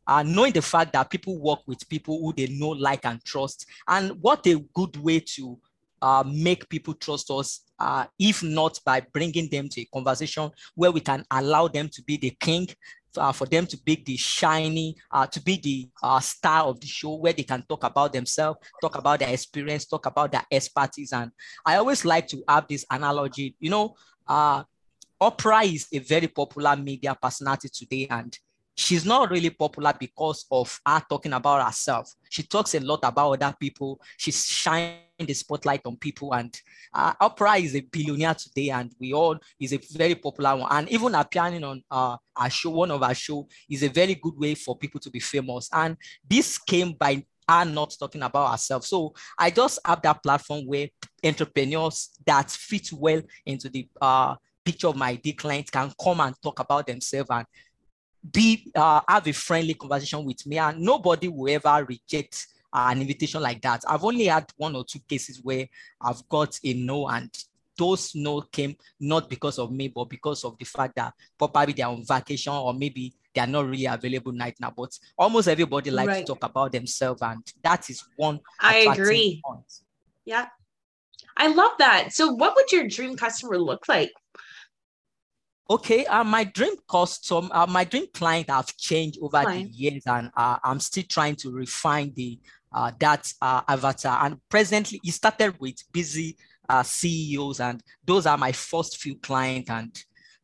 uh, 0.09 0.23
knowing 0.23 0.51
the 0.51 0.61
fact 0.61 0.91
that 0.93 1.07
people 1.07 1.37
work 1.37 1.59
with 1.67 1.87
people 1.87 2.19
who 2.19 2.33
they 2.33 2.47
know, 2.47 2.69
like, 2.69 3.05
and 3.05 3.23
trust. 3.23 3.67
And 3.87 4.11
what 4.21 4.45
a 4.47 4.59
good 4.73 4.97
way 4.97 5.19
to 5.35 5.59
uh, 6.01 6.23
make 6.25 6.67
people 6.67 6.95
trust 6.95 7.29
us, 7.29 7.61
uh, 7.77 8.07
if 8.17 8.41
not 8.41 8.79
by 8.83 9.01
bringing 9.13 9.47
them 9.51 9.69
to 9.69 9.81
a 9.81 9.85
conversation 9.93 10.49
where 10.73 10.89
we 10.91 10.99
can 10.99 11.23
allow 11.29 11.67
them 11.67 11.89
to 11.89 12.01
be 12.01 12.17
the 12.17 12.31
king, 12.39 12.67
uh, 13.17 13.31
for 13.31 13.45
them 13.45 13.67
to 13.67 13.77
be 13.83 14.01
the 14.03 14.17
shiny, 14.17 14.95
uh, 15.11 15.27
to 15.27 15.39
be 15.43 15.57
the 15.57 15.89
uh, 16.01 16.19
star 16.19 16.63
of 16.63 16.79
the 16.79 16.87
show, 16.87 17.13
where 17.13 17.33
they 17.33 17.43
can 17.43 17.63
talk 17.69 17.83
about 17.83 18.11
themselves, 18.11 18.57
talk 18.81 18.97
about 18.97 19.19
their 19.19 19.29
experience, 19.29 19.85
talk 19.85 20.07
about 20.07 20.31
their 20.31 20.45
expertise. 20.51 21.13
And 21.13 21.31
I 21.63 21.75
always 21.75 22.03
like 22.03 22.27
to 22.29 22.43
have 22.47 22.67
this 22.67 22.83
analogy. 22.89 23.55
You 23.59 23.69
know, 23.69 23.95
uh, 24.27 24.63
Oprah 25.21 25.71
is 25.71 25.85
a 25.93 25.99
very 25.99 26.27
popular 26.27 26.75
media 26.75 27.15
personality 27.21 27.69
today, 27.71 28.07
and 28.09 28.35
she's 28.79 29.05
not 29.05 29.29
really 29.29 29.49
popular 29.49 29.93
because 29.99 30.45
of 30.49 30.79
her 30.85 31.01
talking 31.09 31.33
about 31.33 31.65
herself. 31.65 32.13
She 32.29 32.43
talks 32.43 32.73
a 32.75 32.79
lot 32.79 33.01
about 33.03 33.33
other 33.33 33.55
people. 33.59 33.99
She's 34.17 34.45
shining 34.45 34.99
the 35.19 35.33
spotlight 35.33 35.81
on 35.85 35.97
people. 35.97 36.33
And 36.33 36.57
uh, 36.93 37.13
Oprah 37.15 37.61
is 37.61 37.75
a 37.75 37.81
billionaire 37.81 38.35
today, 38.35 38.69
and 38.69 38.93
we 38.99 39.13
all 39.13 39.37
is 39.59 39.73
a 39.73 39.79
very 39.91 40.15
popular 40.15 40.55
one. 40.55 40.71
And 40.71 40.89
even 40.89 41.13
appearing 41.13 41.63
on 41.63 41.83
uh, 41.91 42.15
our 42.37 42.49
show, 42.49 42.69
one 42.69 42.91
of 42.91 43.03
our 43.03 43.13
show, 43.13 43.47
is 43.69 43.83
a 43.83 43.89
very 43.89 44.15
good 44.15 44.37
way 44.37 44.55
for 44.55 44.77
people 44.77 45.01
to 45.01 45.09
be 45.09 45.19
famous. 45.19 45.69
And 45.73 45.97
this 46.27 46.57
came 46.57 46.93
by 46.93 47.25
her 47.49 47.65
not 47.65 47.93
talking 47.99 48.21
about 48.21 48.51
herself. 48.51 48.85
So 48.85 49.13
I 49.37 49.49
just 49.49 49.79
have 49.83 50.01
that 50.03 50.23
platform 50.23 50.65
where 50.67 50.87
entrepreneurs 51.23 52.11
that 52.25 52.49
fit 52.49 52.93
well 52.93 53.21
into 53.45 53.67
the 53.67 53.89
uh, 53.99 54.35
picture 54.63 54.87
of 54.87 54.95
my 54.95 55.15
D 55.15 55.33
clients 55.33 55.71
can 55.71 55.91
come 56.01 56.21
and 56.21 56.35
talk 56.41 56.59
about 56.59 56.87
themselves 56.87 57.29
and 57.31 57.45
be 58.31 58.71
uh, 58.75 59.01
have 59.07 59.27
a 59.27 59.33
friendly 59.33 59.73
conversation 59.73 60.23
with 60.25 60.45
me 60.45 60.57
and 60.57 60.79
nobody 60.79 61.27
will 61.27 61.53
ever 61.53 61.85
reject 61.85 62.47
uh, 62.71 62.87
an 62.91 63.01
invitation 63.01 63.41
like 63.41 63.61
that. 63.61 63.83
I've 63.87 64.03
only 64.03 64.25
had 64.25 64.51
one 64.57 64.75
or 64.75 64.83
two 64.83 64.99
cases 65.07 65.39
where 65.43 65.67
i've 66.01 66.27
got 66.29 66.59
a 66.63 66.73
no 66.73 67.07
and 67.07 67.29
those 67.77 68.13
no 68.13 68.41
came 68.41 68.75
not 68.99 69.29
because 69.29 69.57
of 69.57 69.71
me 69.71 69.87
but 69.87 70.05
because 70.09 70.43
of 70.43 70.57
the 70.57 70.65
fact 70.65 70.95
that 70.97 71.13
probably 71.37 71.73
they're 71.73 71.87
on 71.87 72.05
vacation 72.05 72.53
or 72.53 72.73
maybe 72.73 73.13
they 73.33 73.41
are 73.41 73.47
not 73.47 73.67
really 73.67 73.85
available 73.85 74.33
right 74.33 74.55
now. 74.59 74.73
But 74.75 74.97
almost 75.17 75.47
everybody 75.47 75.91
likes 75.91 76.07
right. 76.07 76.25
to 76.25 76.33
talk 76.33 76.43
about 76.43 76.71
themselves 76.71 77.21
and 77.21 77.41
that 77.63 77.89
is 77.89 78.03
one 78.15 78.39
i 78.59 78.79
agree. 78.79 79.41
point. 79.45 79.63
yeah. 80.25 80.47
I 81.37 81.47
love 81.47 81.71
that. 81.79 82.11
So 82.11 82.33
what 82.33 82.53
would 82.55 82.69
your 82.71 82.87
dream 82.89 83.15
customer 83.15 83.57
look 83.57 83.87
like 83.87 84.11
Okay, 85.71 86.03
uh, 86.05 86.23
my 86.23 86.45
dream 86.45 86.73
custom, 86.89 87.51
uh, 87.53 87.67
my 87.67 87.83
dream 87.83 88.07
client 88.11 88.49
have 88.49 88.75
changed 88.75 89.19
over 89.21 89.43
Fine. 89.43 89.65
the 89.65 89.69
years, 89.69 90.01
and 90.07 90.31
uh, 90.35 90.57
I'm 90.63 90.79
still 90.79 91.03
trying 91.07 91.35
to 91.37 91.51
refine 91.51 92.11
the 92.15 92.39
uh, 92.73 92.91
that 92.99 93.31
uh, 93.39 93.61
avatar. 93.67 94.25
And 94.25 94.37
presently, 94.49 94.99
it 95.03 95.11
started 95.11 95.59
with 95.59 95.75
busy 95.91 96.37
uh, 96.67 96.81
CEOs, 96.81 97.59
and 97.59 97.83
those 98.03 98.25
are 98.25 98.37
my 98.37 98.51
first 98.51 98.97
few 98.97 99.17
clients. 99.17 99.69
And 99.69 99.95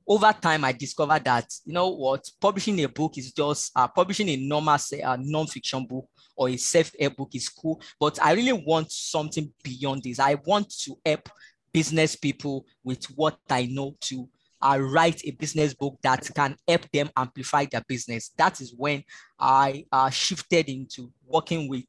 over 0.08 0.32
time, 0.32 0.64
I 0.64 0.74
discovered 0.74 1.24
that 1.24 1.52
you 1.66 1.74
know 1.74 1.90
what, 1.90 2.30
publishing 2.40 2.84
a 2.84 2.88
book 2.88 3.18
is 3.18 3.32
just 3.32 3.72
uh, 3.76 3.88
publishing 3.88 4.30
a 4.30 4.38
normal 4.38 4.78
say, 4.78 5.02
uh, 5.02 5.18
non-fiction 5.20 5.88
book 5.88 6.08
or 6.36 6.50
a 6.50 6.58
self-help 6.58 7.16
book 7.16 7.30
is 7.34 7.50
cool, 7.50 7.82
but 8.00 8.22
I 8.24 8.34
really 8.34 8.54
want 8.54 8.92
something 8.92 9.52
beyond 9.64 10.04
this. 10.04 10.20
I 10.20 10.36
want 10.46 10.70
to 10.82 10.96
help 11.04 11.30
business 11.74 12.16
people 12.16 12.66
with 12.84 13.04
what 13.16 13.40
I 13.50 13.66
know 13.66 13.96
to 14.02 14.30
uh, 14.66 14.80
write 14.80 15.22
a 15.26 15.32
business 15.32 15.74
book 15.74 15.98
that 16.02 16.28
can 16.34 16.56
help 16.68 16.90
them 16.92 17.10
amplify 17.16 17.66
their 17.72 17.84
business. 17.88 18.32
That 18.38 18.60
is 18.62 18.74
when 18.76 19.04
I 19.40 19.86
uh, 19.92 20.10
shifted 20.10 20.70
into 20.70 21.12
working 21.28 21.70
with 21.70 21.86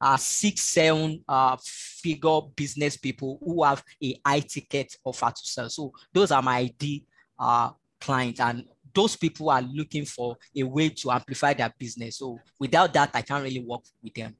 uh, 0.00 0.16
six, 0.18 0.60
seven 0.60 1.24
uh, 1.26 1.56
figure 1.62 2.40
business 2.54 2.96
people 2.96 3.38
who 3.42 3.64
have 3.64 3.82
a 4.02 4.14
high 4.26 4.40
ticket 4.40 4.94
offer 5.04 5.30
to 5.30 5.42
sell. 5.42 5.70
So 5.70 5.92
those 6.12 6.30
are 6.30 6.42
my 6.42 6.58
ID 6.58 7.04
uh, 7.38 7.70
clients. 8.00 8.40
And 8.40 8.64
those 8.94 9.16
people 9.16 9.48
are 9.50 9.62
looking 9.62 10.04
for 10.04 10.36
a 10.54 10.62
way 10.62 10.90
to 10.90 11.10
amplify 11.10 11.54
their 11.54 11.72
business. 11.78 12.18
So 12.18 12.38
without 12.58 12.92
that, 12.92 13.10
I 13.14 13.22
can't 13.22 13.42
really 13.42 13.60
work 13.60 13.82
with 14.02 14.14
them. 14.14 14.36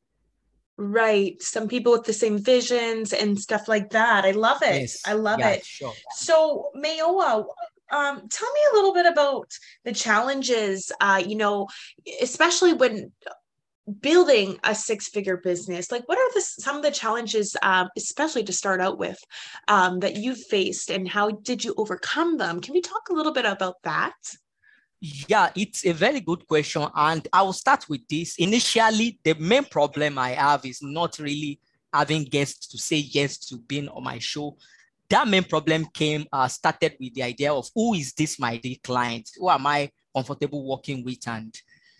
Right. 0.76 1.42
Some 1.42 1.66
people 1.66 1.90
with 1.92 2.04
the 2.04 2.12
same 2.12 2.38
visions 2.38 3.12
and 3.12 3.37
stuff 3.38 3.66
like 3.66 3.90
that. 3.90 4.25
I 4.25 4.30
love 4.30 4.62
it. 4.62 4.83
Yes. 4.83 5.02
I 5.04 5.14
love 5.14 5.40
yeah, 5.40 5.50
it. 5.50 5.66
Sure. 5.66 5.92
So, 6.12 6.71
Mayowa, 6.76 7.45
um, 7.90 8.28
tell 8.28 8.52
me 8.52 8.61
a 8.73 8.75
little 8.76 8.95
bit 8.95 9.07
about 9.07 9.50
the 9.85 9.92
challenges, 9.92 10.92
uh, 11.00 11.23
you 11.25 11.37
know, 11.37 11.68
especially 12.23 12.73
when 12.73 13.12
building 14.00 14.59
a 14.64 14.75
six 14.75 15.09
figure 15.09 15.38
business 15.38 15.90
like 15.90 16.07
what 16.07 16.18
are 16.18 16.35
the 16.35 16.42
some 16.42 16.76
of 16.76 16.83
the 16.83 16.90
challenges 16.90 17.57
um, 17.62 17.88
especially 17.97 18.45
to 18.45 18.52
start 18.52 18.83
out 18.83 18.99
with 18.99 19.18
um, 19.68 20.00
that 20.00 20.16
you've 20.16 20.45
faced 20.50 20.90
and 20.90 21.09
how 21.09 21.30
did 21.30 21.64
you 21.64 21.73
overcome 21.78 22.37
them 22.37 22.61
can 22.61 22.75
we 22.75 22.83
talk 22.83 23.09
a 23.09 23.14
little 23.14 23.33
bit 23.33 23.47
about 23.47 23.76
that 23.85 24.12
yeah, 25.00 25.50
it's 25.54 25.87
a 25.87 25.92
very 25.92 26.21
good 26.21 26.47
question. 26.47 26.85
And 26.95 27.26
I 27.33 27.42
will 27.42 27.52
start 27.52 27.88
with 27.88 28.07
this. 28.09 28.37
Initially, 28.37 29.18
the 29.23 29.35
main 29.35 29.64
problem 29.64 30.18
I 30.18 30.30
have 30.30 30.64
is 30.66 30.83
not 30.83 31.18
really 31.18 31.61
having 31.92 32.25
guests 32.25 32.66
to 32.68 32.78
say 32.78 32.97
yes 32.97 33.38
to 33.47 33.59
being 33.59 33.88
on 33.88 34.02
my 34.02 34.18
show. 34.18 34.57
That 35.11 35.27
main 35.27 35.45
problem 35.45 35.87
came, 35.87 36.27
uh, 36.33 36.49
started 36.49 36.97
with 37.00 37.15
the 37.15 37.23
idea 37.23 37.53
of 37.53 37.69
who 37.75 37.95
is 37.95 38.12
this 38.12 38.38
my 38.38 38.61
client? 38.83 39.31
Who 39.38 39.49
am 39.49 39.67
I 39.67 39.91
comfortable 40.15 40.69
working 40.69 41.03
with? 41.05 41.27
And, 41.27 41.55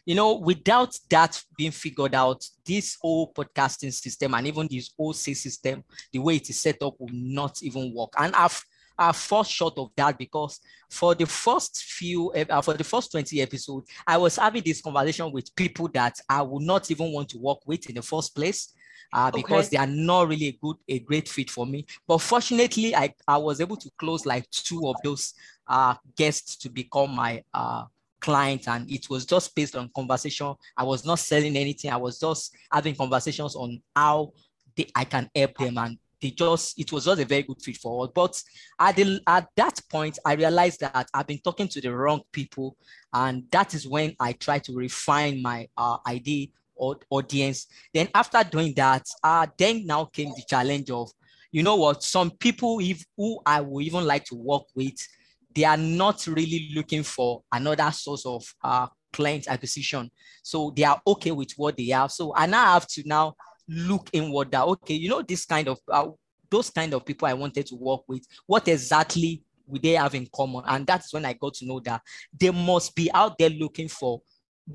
you 0.05 0.15
know, 0.15 0.35
without 0.35 0.95
that 1.09 1.43
being 1.57 1.71
figured 1.71 2.15
out, 2.15 2.45
this 2.67 2.99
whole 3.01 3.33
podcasting 3.33 3.93
system 3.93 4.35
and 4.35 4.47
even 4.47 4.69
this 4.71 4.91
whole 4.97 5.15
system, 5.15 5.85
the 6.13 6.19
way 6.19 6.37
it 6.37 6.51
is 6.51 6.61
set 6.61 6.83
up 6.83 6.95
will 6.99 7.09
not 7.13 7.63
even 7.63 7.95
work. 7.95 8.13
And 8.19 8.35
I've 8.35 8.63
are 8.99 9.13
fall 9.13 9.45
short 9.45 9.79
of 9.79 9.91
that 9.97 10.19
because 10.19 10.61
for 10.91 11.15
the 11.15 11.27
first 11.27 11.85
few, 11.85 12.33
uh, 12.33 12.61
for 12.61 12.75
the 12.75 12.85
first 12.85 13.13
20 13.13 13.41
episodes, 13.41 13.91
I 14.07 14.17
was 14.17 14.37
having 14.37 14.63
this 14.65 14.81
conversation 14.81 15.31
with 15.31 15.55
people 15.55 15.89
that 15.95 16.19
I 16.29 16.43
would 16.43 16.63
not 16.63 16.91
even 16.91 17.13
want 17.13 17.29
to 17.31 17.39
work 17.39 17.59
with 17.65 17.89
in 17.89 17.95
the 17.95 18.03
first 18.03 18.35
place. 18.35 18.73
Uh, 19.13 19.31
because 19.31 19.69
okay. 19.69 19.77
they 19.77 19.83
are 19.83 19.87
not 19.87 20.29
really 20.29 20.49
a 20.49 20.59
good, 20.61 20.77
a 20.89 20.99
great 20.99 21.29
fit 21.29 21.49
for 21.49 21.65
me. 21.65 21.87
But 22.07 22.19
fortunately, 22.19 22.95
I, 22.95 23.15
I 23.27 23.39
was 23.39 23.61
able 23.61 23.77
to 23.77 23.91
close 23.99 24.27
like 24.27 24.49
two 24.51 24.87
of 24.87 24.97
those 25.03 25.33
uh, 25.67 25.95
guests 26.15 26.57
to 26.57 26.69
become 26.69 27.15
my 27.15 27.43
uh, 27.55 27.85
client 28.21 28.69
and 28.69 28.91
it 28.91 29.09
was 29.09 29.25
just 29.25 29.55
based 29.55 29.77
on 29.77 29.89
conversation 29.95 30.53
i 30.77 30.83
was 30.83 31.05
not 31.05 31.21
selling 31.21 31.57
anything 31.57 31.89
i 31.89 31.97
was 31.97 32.19
just 32.19 32.53
having 32.73 32.93
conversations 32.93 33.55
on 33.55 33.81
how 33.95 34.33
they, 34.77 34.85
i 34.97 35.05
can 35.05 35.31
help 35.37 35.57
them 35.57 35.79
and 35.79 35.97
they 36.21 36.31
just 36.31 36.79
it 36.79 36.91
was 36.93 37.05
just 37.05 37.21
a 37.21 37.25
very 37.25 37.43
good 37.43 37.61
fit 37.63 37.77
for 37.77 38.05
us. 38.05 38.11
But 38.15 38.43
at 38.79 38.97
the 38.97 39.21
at 39.27 39.49
that 39.57 39.81
point, 39.91 40.19
I 40.25 40.35
realized 40.35 40.81
that 40.81 41.09
I've 41.15 41.27
been 41.27 41.39
talking 41.39 41.69
to 41.69 41.81
the 41.81 41.95
wrong 41.95 42.23
people, 42.33 42.77
and 43.13 43.45
that 43.51 43.75
is 43.75 43.87
when 43.87 44.15
I 44.19 44.33
tried 44.33 44.65
to 44.65 44.75
refine 44.75 45.43
my 45.43 45.69
uh, 45.77 45.99
ID 46.07 46.51
or 46.68 46.68
audience. 46.79 47.67
Then 47.93 48.09
after 48.15 48.43
doing 48.45 48.75
that, 48.75 49.07
uh, 49.23 49.47
then 49.57 49.87
now 49.87 50.07
came 50.07 50.31
the 50.31 50.43
challenge 50.49 50.91
of, 50.91 51.11
you 51.53 51.63
know 51.63 51.77
what, 51.77 52.03
some 52.03 52.31
people 52.31 52.79
if 52.81 53.05
who 53.17 53.41
I 53.45 53.61
would 53.61 53.85
even 53.85 54.05
like 54.05 54.25
to 54.27 54.35
work 54.35 54.65
with, 54.75 54.97
they 55.55 55.65
are 55.65 55.77
not 55.77 56.27
really 56.27 56.71
looking 56.75 57.03
for 57.03 57.43
another 57.53 57.91
source 57.91 58.25
of 58.27 58.45
uh, 58.63 58.87
client 59.13 59.49
acquisition. 59.49 60.11
So 60.43 60.73
they 60.77 60.85
are 60.85 61.01
okay 61.07 61.31
with 61.31 61.53
what 61.57 61.77
they 61.77 61.87
have. 61.87 62.13
So 62.13 62.35
I 62.37 62.47
now 62.47 62.75
have 62.75 62.87
to 62.89 63.03
now 63.07 63.35
look 63.69 64.09
inward 64.13 64.51
that 64.51 64.65
okay 64.65 64.95
you 64.95 65.09
know 65.09 65.23
this 65.23 65.45
kind 65.45 65.69
of 65.69 65.79
uh, 65.93 66.09
those 66.51 66.71
kind 66.71 66.95
of 66.95 67.05
people 67.05 67.29
i 67.29 67.35
wanted 67.35 67.67
to 67.67 67.77
work 67.77 68.01
with 68.09 68.27
what 68.47 68.67
exactly 68.67 69.43
would 69.67 69.83
they 69.83 69.93
have 69.93 70.15
in 70.15 70.27
common 70.35 70.65
and 70.67 70.87
that's 70.87 71.13
when 71.13 71.27
i 71.27 71.35
got 71.35 71.53
to 71.53 71.67
know 71.67 71.79
that 71.81 72.01
they 72.39 72.51
must 72.51 72.95
be 72.97 73.11
out 73.13 73.37
there 73.39 73.51
looking 73.51 73.89
for 73.89 74.23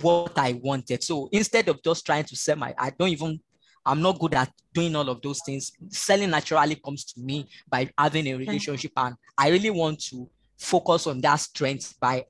what 0.01 0.37
i 0.37 0.53
wanted 0.63 1.03
so 1.03 1.29
instead 1.31 1.67
of 1.67 1.81
just 1.83 2.05
trying 2.05 2.23
to 2.23 2.35
sell 2.35 2.55
my 2.55 2.73
i 2.77 2.89
don't 2.91 3.09
even 3.09 3.39
i'm 3.85 4.01
not 4.01 4.19
good 4.19 4.33
at 4.33 4.51
doing 4.73 4.95
all 4.95 5.07
of 5.09 5.21
those 5.21 5.41
things 5.45 5.71
selling 5.89 6.29
naturally 6.29 6.75
comes 6.75 7.03
to 7.03 7.19
me 7.19 7.47
by 7.69 7.89
having 7.97 8.27
a 8.27 8.33
relationship 8.33 8.91
and 8.97 9.15
i 9.37 9.49
really 9.49 9.69
want 9.69 9.99
to 9.99 10.27
focus 10.57 11.07
on 11.07 11.19
that 11.21 11.35
strength 11.35 11.95
by 11.99 12.25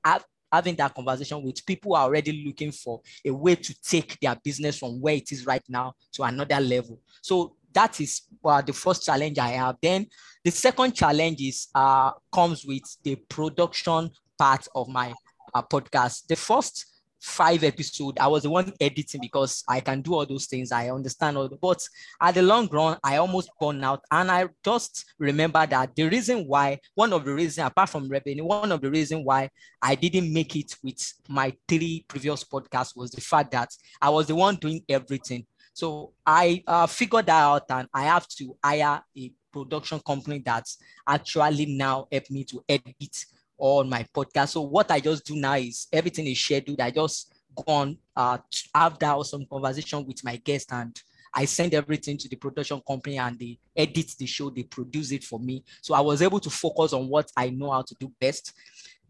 having 0.54 0.76
that 0.76 0.94
conversation 0.94 1.42
with 1.42 1.64
people 1.66 1.90
who 1.92 1.96
are 1.96 2.04
already 2.04 2.44
looking 2.46 2.70
for 2.70 3.00
a 3.24 3.30
way 3.30 3.56
to 3.56 3.74
take 3.82 4.18
their 4.20 4.36
business 4.44 4.78
from 4.78 5.00
where 5.00 5.14
it 5.14 5.32
is 5.32 5.46
right 5.46 5.62
now 5.68 5.92
to 6.12 6.22
another 6.22 6.60
level. 6.60 7.00
So 7.22 7.56
that 7.72 8.00
is 8.00 8.22
uh, 8.44 8.62
the 8.62 8.72
first 8.72 9.04
challenge 9.04 9.38
I 9.38 9.48
have. 9.48 9.76
Then 9.82 10.06
the 10.44 10.52
second 10.52 10.92
challenge 10.94 11.40
is 11.40 11.68
uh, 11.74 12.12
comes 12.32 12.64
with 12.64 12.82
the 13.02 13.16
production 13.16 14.10
part 14.38 14.68
of 14.76 14.88
my 14.88 15.12
uh, 15.52 15.62
podcast. 15.62 16.26
The 16.28 16.36
first 16.36 16.86
five 17.24 17.64
episodes. 17.64 18.18
I 18.20 18.26
was 18.26 18.42
the 18.42 18.50
one 18.50 18.72
editing 18.78 19.22
because 19.22 19.64
I 19.66 19.80
can 19.80 20.02
do 20.02 20.14
all 20.14 20.26
those 20.26 20.44
things. 20.44 20.70
I 20.70 20.90
understand 20.90 21.38
all 21.38 21.48
the, 21.48 21.56
but 21.56 21.82
at 22.20 22.34
the 22.34 22.42
long 22.42 22.68
run, 22.68 22.98
I 23.02 23.16
almost 23.16 23.48
burned 23.58 23.82
out. 23.82 24.02
And 24.10 24.30
I 24.30 24.48
just 24.62 25.06
remember 25.18 25.66
that 25.66 25.96
the 25.96 26.04
reason 26.04 26.46
why, 26.46 26.80
one 26.94 27.14
of 27.14 27.24
the 27.24 27.32
reasons, 27.32 27.66
apart 27.66 27.88
from 27.88 28.08
revenue, 28.08 28.44
one 28.44 28.70
of 28.70 28.82
the 28.82 28.90
reasons 28.90 29.24
why 29.24 29.48
I 29.80 29.94
didn't 29.94 30.32
make 30.32 30.54
it 30.54 30.76
with 30.82 31.14
my 31.26 31.54
three 31.66 32.04
previous 32.06 32.44
podcasts 32.44 32.94
was 32.94 33.10
the 33.10 33.22
fact 33.22 33.52
that 33.52 33.74
I 34.02 34.10
was 34.10 34.26
the 34.26 34.34
one 34.34 34.56
doing 34.56 34.82
everything. 34.86 35.46
So 35.72 36.12
I 36.26 36.62
uh, 36.66 36.86
figured 36.86 37.26
that 37.26 37.42
out 37.42 37.64
and 37.70 37.88
I 37.92 38.04
have 38.04 38.28
to 38.28 38.54
hire 38.62 39.02
a 39.16 39.32
production 39.50 40.00
company 40.06 40.42
that's 40.44 40.76
actually 41.08 41.66
now 41.66 42.06
help 42.12 42.30
me 42.30 42.44
to 42.44 42.62
edit 42.68 43.24
on 43.58 43.88
my 43.88 44.04
podcast. 44.14 44.50
So 44.50 44.62
what 44.62 44.90
I 44.90 45.00
just 45.00 45.24
do 45.24 45.36
now 45.36 45.54
is 45.54 45.86
everything 45.92 46.26
is 46.26 46.40
scheduled. 46.40 46.80
I 46.80 46.90
just 46.90 47.32
go 47.54 47.64
on, 47.66 47.98
uh, 48.16 48.38
have 48.74 48.98
that 48.98 49.14
awesome 49.14 49.46
conversation 49.46 50.04
with 50.06 50.24
my 50.24 50.36
guest 50.36 50.72
and 50.72 51.00
I 51.34 51.46
send 51.46 51.74
everything 51.74 52.16
to 52.18 52.28
the 52.28 52.36
production 52.36 52.80
company 52.86 53.18
and 53.18 53.38
they 53.38 53.58
edit 53.76 54.14
the 54.18 54.26
show, 54.26 54.50
they 54.50 54.62
produce 54.62 55.10
it 55.10 55.24
for 55.24 55.40
me. 55.40 55.64
So 55.82 55.94
I 55.94 56.00
was 56.00 56.22
able 56.22 56.38
to 56.40 56.50
focus 56.50 56.92
on 56.92 57.08
what 57.08 57.30
I 57.36 57.50
know 57.50 57.72
how 57.72 57.82
to 57.82 57.94
do 57.98 58.12
best. 58.20 58.52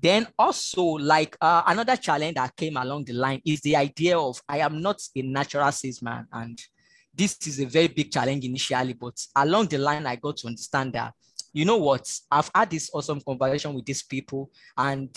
Then 0.01 0.27
also 0.39 0.83
like 0.83 1.37
uh, 1.41 1.63
another 1.67 1.97
challenge 1.97 2.35
that 2.35 2.57
came 2.57 2.77
along 2.77 3.05
the 3.05 3.13
line 3.13 3.43
is 3.45 3.61
the 3.61 3.77
idea 3.77 4.19
of 4.19 4.41
I 4.49 4.59
am 4.59 4.81
not 4.81 5.01
a 5.15 5.23
natural 5.23 5.71
salesman 5.71 6.27
and 6.33 6.59
this 7.15 7.37
is 7.47 7.61
a 7.61 7.67
very 7.67 7.89
big 7.89 8.11
challenge 8.11 8.45
initially, 8.45 8.95
but 8.95 9.15
along 9.37 9.67
the 9.67 9.79
line 9.79 10.07
I 10.07 10.17
got 10.17 10.37
to 10.39 10.49
understand 10.49 10.95
that 10.95 11.15
you 11.55 11.65
know 11.65 11.79
what? 11.79 12.13
I've 12.31 12.51
had 12.55 12.69
this 12.69 12.91
awesome 12.93 13.21
conversation 13.21 13.73
with 13.73 13.87
these 13.87 14.03
people, 14.03 14.51
and 14.77 15.09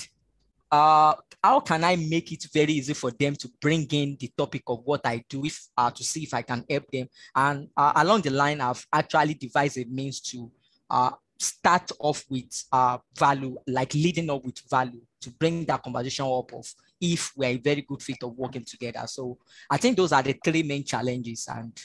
uh, 0.72 1.16
how 1.44 1.60
can 1.62 1.84
I 1.84 1.96
make 1.96 2.32
it 2.32 2.46
very 2.54 2.74
easy 2.74 2.94
for 2.94 3.10
them 3.10 3.36
to 3.38 3.50
bring 3.60 3.88
in 3.92 4.16
the 4.20 4.32
topic 4.38 4.62
of 4.68 4.82
what 4.86 5.02
I 5.06 5.26
do 5.28 5.44
if 5.46 5.60
uh, 5.76 5.90
to 5.90 6.04
see 6.04 6.24
if 6.24 6.34
I 6.36 6.44
can 6.44 6.64
help 6.70 6.86
them? 6.92 7.10
And 7.36 7.70
uh, 7.76 7.94
along 7.96 8.22
the 8.22 8.30
line, 8.30 8.62
I've 8.62 8.86
actually 8.94 9.34
devised 9.34 9.80
a 9.80 9.86
means 9.86 10.22
to 10.22 10.52
uh, 10.92 11.12
start 11.40 11.92
off 12.00 12.24
with 12.30 12.66
uh, 12.72 13.00
value, 13.18 13.58
like 13.68 13.96
leading 13.96 14.30
up 14.30 14.46
with 14.46 14.60
value 14.70 15.02
to 15.22 15.32
bring 15.32 15.66
that 15.66 15.82
conversation 15.82 16.26
up 16.26 16.54
of 16.54 16.72
if 17.02 17.32
we're 17.36 17.50
a 17.50 17.58
very 17.58 17.82
good 17.82 18.04
fit 18.04 18.22
of 18.22 18.38
working 18.38 18.64
together. 18.64 19.04
So 19.08 19.40
I 19.72 19.78
think 19.78 19.98
those 19.98 20.12
are 20.12 20.22
the 20.22 20.38
three 20.44 20.62
main 20.62 20.84
challenges, 20.84 21.48
and 21.52 21.76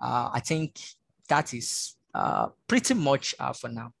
uh, 0.00 0.30
I 0.32 0.40
think 0.40 0.80
that 1.28 1.52
is 1.52 1.96
uh, 2.14 2.48
pretty 2.66 2.94
much 2.94 3.34
uh, 3.38 3.52
for 3.52 3.68
now. 3.68 3.92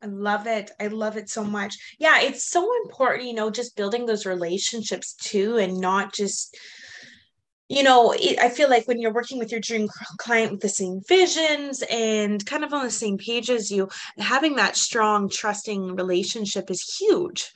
I 0.00 0.06
love 0.06 0.46
it. 0.46 0.70
I 0.80 0.86
love 0.86 1.16
it 1.16 1.28
so 1.28 1.42
much. 1.42 1.76
Yeah, 1.98 2.20
it's 2.20 2.48
so 2.48 2.70
important, 2.84 3.26
you 3.26 3.34
know, 3.34 3.50
just 3.50 3.76
building 3.76 4.06
those 4.06 4.26
relationships 4.26 5.14
too, 5.14 5.56
and 5.56 5.80
not 5.80 6.14
just, 6.14 6.56
you 7.68 7.82
know, 7.82 8.12
it, 8.12 8.38
I 8.38 8.48
feel 8.48 8.70
like 8.70 8.86
when 8.86 9.00
you're 9.00 9.12
working 9.12 9.40
with 9.40 9.50
your 9.50 9.60
dream 9.60 9.88
client 10.18 10.52
with 10.52 10.60
the 10.60 10.68
same 10.68 11.00
visions 11.08 11.82
and 11.90 12.44
kind 12.46 12.62
of 12.62 12.72
on 12.72 12.84
the 12.84 12.92
same 12.92 13.18
page 13.18 13.50
as 13.50 13.72
you, 13.72 13.88
having 14.18 14.54
that 14.54 14.76
strong, 14.76 15.28
trusting 15.28 15.96
relationship 15.96 16.70
is 16.70 16.96
huge. 16.96 17.50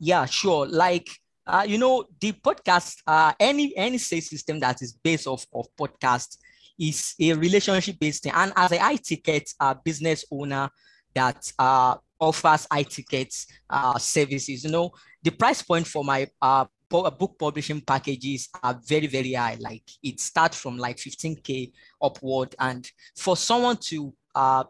Yeah, 0.00 0.24
sure. 0.24 0.66
Like, 0.66 1.08
uh, 1.46 1.64
you 1.68 1.78
know, 1.78 2.06
the 2.20 2.32
podcast, 2.32 2.96
uh, 3.06 3.32
any 3.38 3.76
any 3.76 3.98
sales 3.98 4.28
system 4.28 4.58
that 4.58 4.82
is 4.82 4.92
based 4.92 5.28
off 5.28 5.46
of 5.54 5.66
podcast 5.78 6.36
is 6.80 7.14
a 7.20 7.34
relationship 7.34 8.00
based 8.00 8.22
thing. 8.22 8.32
And 8.34 8.52
as 8.56 8.72
a 8.72 8.78
high 8.78 8.96
ticket 8.96 9.52
uh, 9.60 9.74
business 9.84 10.24
owner 10.32 10.70
that 11.14 11.52
uh, 11.58 11.96
offers 12.18 12.66
high 12.70 12.84
tickets 12.84 13.46
uh, 13.68 13.98
services, 13.98 14.64
you 14.64 14.70
know, 14.70 14.90
the 15.22 15.30
price 15.30 15.62
point 15.62 15.86
for 15.86 16.02
my 16.02 16.26
uh, 16.40 16.64
book 16.88 17.38
publishing 17.38 17.80
packages 17.82 18.48
are 18.62 18.80
very, 18.86 19.06
very 19.06 19.34
high. 19.34 19.56
Like 19.60 19.84
it 20.02 20.18
starts 20.20 20.58
from 20.58 20.78
like 20.78 20.96
15K 20.96 21.72
upward. 22.02 22.54
And 22.58 22.90
for 23.16 23.36
someone 23.36 23.76
to 23.76 24.14
uh, 24.34 24.64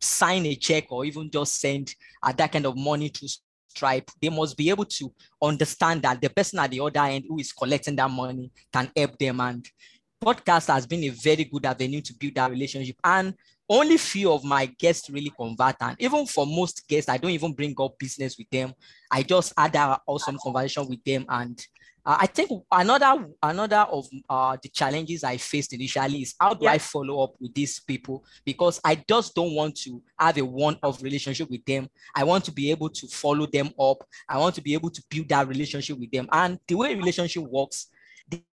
sign 0.00 0.46
a 0.46 0.54
check 0.54 0.86
or 0.90 1.04
even 1.04 1.30
just 1.30 1.60
send 1.60 1.94
uh, 2.22 2.32
that 2.32 2.52
kind 2.52 2.66
of 2.66 2.76
money 2.76 3.10
to 3.10 3.28
Stripe, 3.68 4.10
they 4.20 4.28
must 4.30 4.56
be 4.56 4.70
able 4.70 4.86
to 4.86 5.12
understand 5.42 6.02
that 6.02 6.20
the 6.20 6.30
person 6.30 6.58
at 6.58 6.70
the 6.70 6.80
other 6.80 7.00
end 7.00 7.24
who 7.28 7.38
is 7.38 7.52
collecting 7.52 7.94
that 7.96 8.10
money 8.10 8.50
can 8.72 8.90
help 8.96 9.18
them. 9.18 9.40
And 9.40 9.68
podcast 10.22 10.72
has 10.72 10.86
been 10.86 11.04
a 11.04 11.10
very 11.10 11.44
good 11.44 11.66
avenue 11.66 12.00
to 12.00 12.14
build 12.14 12.34
that 12.34 12.50
relationship. 12.50 12.96
And 13.04 13.34
only 13.68 13.98
few 13.98 14.32
of 14.32 14.44
my 14.44 14.66
guests 14.66 15.10
really 15.10 15.32
convert. 15.36 15.76
And 15.80 15.96
even 16.00 16.26
for 16.26 16.46
most 16.46 16.86
guests, 16.88 17.08
I 17.08 17.18
don't 17.18 17.30
even 17.30 17.52
bring 17.52 17.74
up 17.78 17.98
business 17.98 18.36
with 18.38 18.48
them. 18.50 18.72
I 19.10 19.22
just 19.22 19.52
had 19.56 19.72
that 19.74 20.00
awesome 20.06 20.38
conversation 20.42 20.88
with 20.88 21.04
them. 21.04 21.26
And 21.28 21.58
uh, 22.06 22.16
I 22.20 22.26
think 22.26 22.50
another 22.72 23.28
another 23.42 23.86
of 23.90 24.08
uh, 24.30 24.56
the 24.62 24.70
challenges 24.70 25.24
I 25.24 25.36
faced 25.36 25.74
initially 25.74 26.22
is 26.22 26.34
how 26.40 26.54
do 26.54 26.64
yeah. 26.64 26.72
I 26.72 26.78
follow 26.78 27.22
up 27.22 27.34
with 27.38 27.52
these 27.52 27.80
people? 27.80 28.24
Because 28.46 28.80
I 28.82 28.94
just 29.06 29.34
don't 29.34 29.54
want 29.54 29.76
to 29.82 30.02
have 30.18 30.38
a 30.38 30.44
one-off 30.44 31.02
relationship 31.02 31.50
with 31.50 31.64
them. 31.66 31.90
I 32.14 32.24
want 32.24 32.44
to 32.46 32.52
be 32.52 32.70
able 32.70 32.88
to 32.88 33.06
follow 33.08 33.46
them 33.46 33.70
up. 33.78 34.02
I 34.26 34.38
want 34.38 34.54
to 34.54 34.62
be 34.62 34.72
able 34.72 34.90
to 34.90 35.02
build 35.10 35.28
that 35.28 35.48
relationship 35.48 35.98
with 35.98 36.10
them. 36.10 36.28
And 36.32 36.58
the 36.66 36.76
way 36.76 36.94
relationship 36.94 37.42
works 37.42 37.88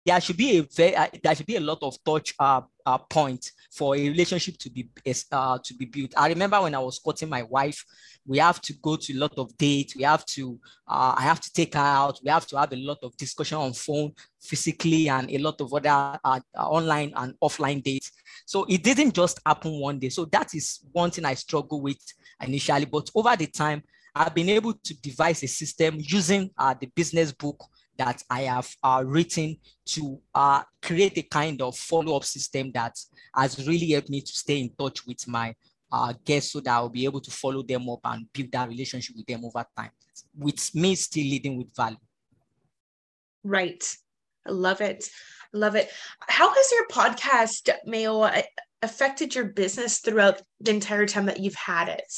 there 0.05 0.21
should 0.21 0.37
be 0.37 0.57
a 0.57 0.61
very, 0.61 0.95
uh, 0.95 1.07
there 1.23 1.35
should 1.35 1.45
be 1.45 1.55
a 1.55 1.61
lot 1.61 1.79
of 1.81 2.01
touch 2.03 2.33
uh, 2.39 2.61
uh, 2.85 2.97
point 2.97 3.51
for 3.71 3.95
a 3.95 4.09
relationship 4.09 4.57
to 4.57 4.69
be 4.69 4.89
uh, 5.31 5.57
to 5.63 5.73
be 5.73 5.85
built. 5.85 6.13
I 6.15 6.29
remember 6.29 6.61
when 6.61 6.75
I 6.75 6.79
was 6.79 6.99
courting 6.99 7.29
my 7.29 7.43
wife, 7.43 7.83
we 8.25 8.37
have 8.37 8.61
to 8.61 8.73
go 8.73 8.95
to 8.95 9.13
a 9.13 9.17
lot 9.17 9.33
of 9.37 9.55
dates. 9.57 9.95
We 9.95 10.03
have 10.03 10.25
to, 10.27 10.59
uh, 10.87 11.15
I 11.17 11.23
have 11.23 11.41
to 11.41 11.51
take 11.51 11.73
her 11.73 11.79
out. 11.79 12.19
We 12.23 12.29
have 12.29 12.47
to 12.47 12.57
have 12.57 12.71
a 12.71 12.77
lot 12.77 12.99
of 13.03 13.17
discussion 13.17 13.57
on 13.57 13.73
phone, 13.73 14.13
physically, 14.41 15.09
and 15.09 15.29
a 15.29 15.37
lot 15.39 15.59
of 15.59 15.73
other 15.73 15.89
uh, 15.89 16.17
uh 16.23 16.39
online 16.57 17.11
and 17.15 17.33
offline 17.43 17.83
dates. 17.83 18.11
So 18.45 18.65
it 18.69 18.83
didn't 18.83 19.13
just 19.13 19.39
happen 19.45 19.79
one 19.79 19.99
day. 19.99 20.09
So 20.09 20.25
that 20.25 20.53
is 20.53 20.79
one 20.91 21.11
thing 21.11 21.25
I 21.25 21.33
struggle 21.33 21.81
with 21.81 21.99
initially, 22.41 22.85
but 22.85 23.09
over 23.15 23.35
the 23.35 23.47
time, 23.47 23.83
I've 24.17 24.33
been 24.33 24.49
able 24.49 24.73
to 24.73 24.93
devise 25.01 25.43
a 25.43 25.47
system 25.47 25.95
using 25.97 26.49
the 26.57 26.89
business 26.95 27.33
book 27.33 27.61
that 27.97 28.23
I 28.29 28.41
have 28.43 28.69
uh, 28.83 29.03
written 29.05 29.57
to 29.87 30.19
uh, 30.33 30.63
create 30.81 31.17
a 31.17 31.23
kind 31.23 31.61
of 31.61 31.77
follow-up 31.77 32.23
system 32.23 32.71
that 32.73 32.97
has 33.35 33.67
really 33.67 33.91
helped 33.91 34.09
me 34.09 34.21
to 34.21 34.31
stay 34.31 34.59
in 34.59 34.69
touch 34.77 35.05
with 35.05 35.27
my 35.27 35.55
uh, 35.91 36.13
guests 36.25 36.51
so 36.51 36.59
that 36.59 36.71
I'll 36.71 36.89
be 36.89 37.05
able 37.05 37.21
to 37.21 37.31
follow 37.31 37.63
them 37.63 37.89
up 37.89 37.99
and 38.05 38.31
build 38.33 38.51
that 38.51 38.69
relationship 38.69 39.15
with 39.15 39.25
them 39.25 39.45
over 39.45 39.65
time, 39.77 39.91
with 40.37 40.73
me 40.75 40.95
still 40.95 41.23
leading 41.23 41.57
with 41.57 41.75
value. 41.75 41.97
Right. 43.43 43.95
I 44.47 44.51
love 44.51 44.81
it. 44.81 45.09
Love 45.53 45.75
it. 45.75 45.89
How 46.21 46.53
has 46.53 46.71
your 46.71 46.87
podcast, 46.87 47.69
Mayo, 47.85 48.29
affected 48.81 49.33
your 49.33 49.45
business 49.45 49.99
throughout 49.99 50.41
the 50.59 50.71
entire 50.71 51.05
time 51.05 51.27
that 51.27 51.39
you've 51.39 51.55
had 51.55 51.87
it? 51.87 52.11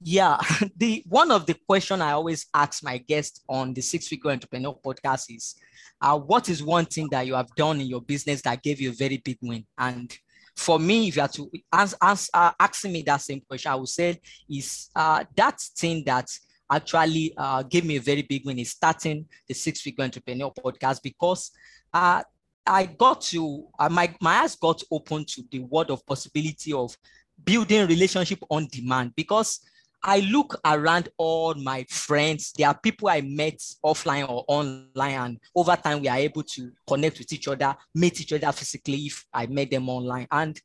Yeah, 0.00 0.38
the 0.76 1.02
one 1.08 1.30
of 1.30 1.46
the 1.46 1.54
question 1.66 2.00
I 2.02 2.12
always 2.12 2.46
ask 2.54 2.84
my 2.84 2.98
guests 2.98 3.40
on 3.48 3.74
the 3.74 3.80
Six 3.80 4.08
Figure 4.08 4.30
Entrepreneur 4.30 4.74
podcast 4.84 5.34
is, 5.34 5.56
uh, 6.00 6.18
what 6.18 6.48
is 6.48 6.62
one 6.62 6.84
thing 6.84 7.08
that 7.10 7.26
you 7.26 7.34
have 7.34 7.48
done 7.56 7.80
in 7.80 7.86
your 7.88 8.00
business 8.02 8.42
that 8.42 8.62
gave 8.62 8.80
you 8.80 8.90
a 8.90 8.94
very 8.94 9.16
big 9.18 9.38
win? 9.42 9.64
And 9.76 10.16
for 10.56 10.78
me, 10.78 11.08
if 11.08 11.16
you 11.16 11.22
are 11.22 11.28
to 11.28 11.50
ask, 11.72 11.96
ask 12.00 12.30
uh, 12.32 12.52
asking 12.60 12.92
me 12.92 13.02
that 13.02 13.22
same 13.22 13.40
question, 13.40 13.72
I 13.72 13.74
would 13.74 13.88
say 13.88 14.20
is 14.48 14.90
uh, 14.94 15.24
that 15.36 15.60
thing 15.76 16.04
that 16.06 16.28
actually 16.70 17.32
uh, 17.36 17.62
gave 17.62 17.84
me 17.84 17.96
a 17.96 18.00
very 18.00 18.22
big 18.22 18.44
win 18.44 18.58
is 18.58 18.70
starting 18.70 19.26
the 19.48 19.54
Six 19.54 19.80
Figure 19.80 20.04
Entrepreneur 20.04 20.52
podcast 20.52 21.02
because 21.02 21.50
uh, 21.92 22.22
I 22.64 22.86
got 22.86 23.22
to 23.22 23.66
uh, 23.78 23.88
my 23.88 24.14
my 24.20 24.42
eyes 24.42 24.54
got 24.54 24.80
open 24.92 25.24
to 25.24 25.42
the 25.50 25.60
world 25.60 25.90
of 25.90 26.06
possibility 26.06 26.72
of 26.72 26.96
building 27.42 27.86
relationship 27.86 28.40
on 28.50 28.68
demand 28.70 29.12
because 29.16 29.60
I 30.02 30.20
look 30.20 30.60
around 30.64 31.08
all 31.16 31.54
my 31.54 31.84
friends. 31.88 32.52
There 32.56 32.68
are 32.68 32.78
people 32.78 33.08
I 33.08 33.20
met 33.20 33.58
offline 33.84 34.28
or 34.28 34.44
online, 34.46 35.14
and 35.14 35.40
over 35.54 35.76
time 35.76 36.00
we 36.00 36.08
are 36.08 36.16
able 36.18 36.44
to 36.44 36.70
connect 36.86 37.18
with 37.18 37.32
each 37.32 37.48
other, 37.48 37.76
meet 37.94 38.20
each 38.20 38.32
other 38.32 38.52
physically 38.52 39.06
if 39.06 39.24
I 39.32 39.46
met 39.46 39.70
them 39.70 39.88
online. 39.88 40.28
And 40.30 40.60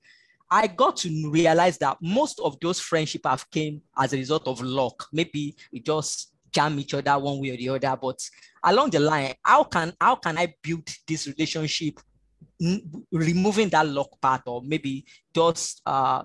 I 0.50 0.68
got 0.68 0.98
to 0.98 1.32
realize 1.32 1.80
that 1.80 1.98
most 2.00 2.40
of 2.40 2.60
those 2.60 2.80
friendships 2.80 3.28
have 3.28 3.50
came 3.50 3.82
as 3.98 4.14
a 4.14 4.18
result 4.18 4.48
of 4.48 4.62
luck. 4.62 5.08
Maybe 5.12 5.56
we 5.72 5.80
just 5.80 6.32
jam 6.52 6.80
each 6.80 6.94
other 6.94 7.18
one 7.18 7.42
way 7.42 7.50
or 7.50 7.58
the 7.58 7.70
other. 7.70 7.98
But 8.00 8.20
along 8.64 8.92
the 8.92 9.00
line, 9.00 9.34
how 9.42 9.64
can 9.64 9.94
how 10.00 10.16
can 10.16 10.38
I 10.38 10.54
build 10.62 10.88
this 11.08 11.26
relationship, 11.28 12.00
removing 13.12 13.70
that 13.70 13.88
luck 13.88 14.22
part, 14.22 14.44
or 14.46 14.62
maybe 14.62 15.06
just 15.34 15.82
uh, 15.88 16.22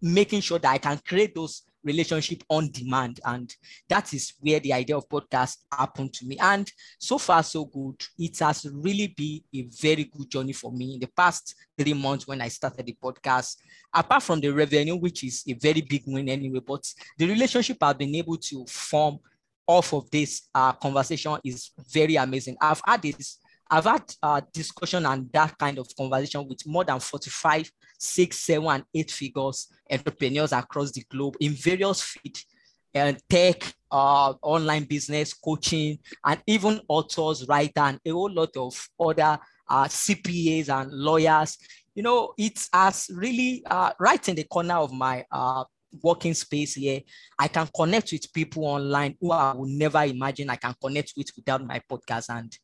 making 0.00 0.42
sure 0.42 0.60
that 0.60 0.72
I 0.72 0.78
can 0.78 1.00
create 1.04 1.34
those 1.34 1.62
relationship 1.84 2.42
on 2.48 2.70
demand. 2.70 3.20
And 3.24 3.54
that 3.88 4.12
is 4.14 4.34
where 4.40 4.60
the 4.60 4.72
idea 4.72 4.96
of 4.96 5.08
podcast 5.08 5.58
happened 5.70 6.12
to 6.14 6.26
me. 6.26 6.38
And 6.38 6.70
so 6.98 7.18
far, 7.18 7.42
so 7.42 7.64
good. 7.64 8.02
It 8.18 8.38
has 8.40 8.66
really 8.72 9.08
been 9.16 9.40
a 9.54 9.68
very 9.80 10.04
good 10.04 10.30
journey 10.30 10.52
for 10.52 10.72
me 10.72 10.94
in 10.94 11.00
the 11.00 11.08
past 11.16 11.54
three 11.78 11.94
months 11.94 12.26
when 12.26 12.40
I 12.40 12.48
started 12.48 12.86
the 12.86 12.96
podcast. 13.02 13.56
Apart 13.94 14.22
from 14.22 14.40
the 14.40 14.50
revenue, 14.50 14.96
which 14.96 15.24
is 15.24 15.42
a 15.48 15.54
very 15.54 15.82
big 15.82 16.04
win 16.06 16.28
anyway, 16.28 16.60
but 16.66 16.82
the 17.18 17.26
relationship 17.26 17.78
I've 17.82 17.98
been 17.98 18.14
able 18.14 18.36
to 18.36 18.64
form 18.66 19.18
off 19.66 19.92
of 19.92 20.10
this 20.10 20.48
uh, 20.54 20.72
conversation 20.72 21.36
is 21.44 21.70
very 21.90 22.16
amazing. 22.16 22.56
I've 22.60 22.82
had 22.86 23.02
this 23.02 23.38
I've 23.72 23.84
had 23.84 24.02
uh, 24.22 24.42
discussion 24.52 25.06
and 25.06 25.32
that 25.32 25.56
kind 25.56 25.78
of 25.78 25.88
conversation 25.96 26.46
with 26.46 26.66
more 26.66 26.84
than 26.84 27.00
45, 27.00 27.72
six, 28.02 28.38
seven, 28.40 28.68
and 28.68 28.84
eight 28.94 29.10
figures 29.10 29.68
entrepreneurs 29.90 30.52
across 30.52 30.90
the 30.92 31.04
globe 31.10 31.36
in 31.40 31.52
various 31.52 32.02
fields 32.02 32.46
and 32.94 33.18
tech, 33.28 33.74
uh, 33.90 34.34
online 34.42 34.84
business, 34.84 35.32
coaching, 35.32 35.98
and 36.24 36.42
even 36.46 36.80
authors, 36.88 37.46
writer, 37.48 37.80
and 37.80 38.00
a 38.04 38.10
whole 38.10 38.32
lot 38.32 38.54
of 38.56 38.88
other 39.00 39.38
uh, 39.68 39.84
CPAs 39.84 40.68
and 40.68 40.92
lawyers. 40.92 41.56
You 41.94 42.02
know, 42.02 42.34
it's 42.36 42.68
as 42.72 43.10
really 43.14 43.62
uh, 43.66 43.92
right 43.98 44.26
in 44.28 44.36
the 44.36 44.44
corner 44.44 44.74
of 44.74 44.92
my 44.92 45.24
uh, 45.30 45.64
working 46.02 46.34
space 46.34 46.74
here. 46.74 47.00
I 47.38 47.48
can 47.48 47.68
connect 47.74 48.12
with 48.12 48.32
people 48.32 48.64
online 48.64 49.16
who 49.20 49.30
I 49.30 49.54
would 49.54 49.70
never 49.70 50.02
imagine 50.02 50.50
I 50.50 50.56
can 50.56 50.74
connect 50.80 51.14
with 51.16 51.30
without 51.36 51.66
my 51.66 51.80
podcast. 51.90 52.34
And 52.34 52.56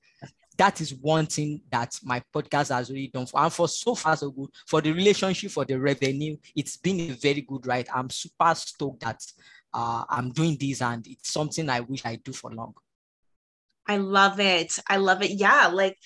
that 0.59 0.81
is 0.81 0.95
one 0.95 1.27
thing 1.27 1.63
that 1.71 1.99
my 2.03 2.21
podcast 2.35 2.75
has 2.75 2.91
really 2.91 3.09
done 3.09 3.27
for 3.27 3.41
and 3.41 3.53
for 3.53 3.69
so 3.69 3.95
far 3.95 4.17
so 4.17 4.31
good. 4.31 4.51
For 4.67 4.81
the 4.81 4.93
relationship 4.93 5.53
for 5.53 5.65
the 5.65 5.79
revenue 5.79 6.37
it's 6.55 6.77
been 6.77 7.01
a 7.01 7.15
very 7.15 7.41
good 7.41 7.67
ride. 7.67 7.89
I'm 7.95 8.11
super 8.11 8.55
stoked 8.55 9.01
that 9.01 9.25
uh, 9.73 10.05
i'm 10.09 10.31
doing 10.31 10.57
this 10.59 10.81
and 10.83 11.07
it's 11.07 11.31
something 11.31 11.69
i 11.69 11.81
wish 11.81 12.05
i 12.05 12.17
do 12.17 12.33
for 12.33 12.51
long. 12.51 12.75
I 13.87 13.97
love 13.97 14.39
it. 14.39 14.79
I 14.87 14.97
love 14.97 15.23
it. 15.23 15.31
Yeah 15.33 15.69
like 15.69 15.97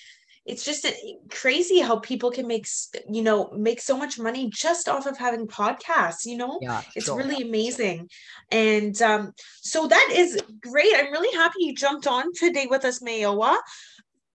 it's 0.45 0.65
just 0.65 0.85
crazy 1.29 1.79
how 1.79 1.99
people 1.99 2.29
can 2.29 2.47
make 2.47 2.67
you 3.09 3.21
know 3.21 3.49
make 3.51 3.79
so 3.79 3.97
much 3.97 4.19
money 4.19 4.49
just 4.53 4.89
off 4.89 5.05
of 5.05 5.17
having 5.17 5.47
podcasts 5.47 6.25
you 6.25 6.37
know? 6.37 6.59
Yeah, 6.61 6.81
it's 6.95 7.05
sure. 7.05 7.17
really 7.17 7.41
amazing. 7.41 8.09
And 8.51 9.01
um 9.01 9.33
so 9.61 9.87
that 9.87 10.09
is 10.13 10.41
great. 10.61 10.93
I'm 10.95 11.11
really 11.11 11.35
happy 11.35 11.59
you 11.59 11.75
jumped 11.75 12.07
on 12.07 12.33
today 12.33 12.67
with 12.69 12.85
us 12.85 12.99
mayowa 12.99 13.57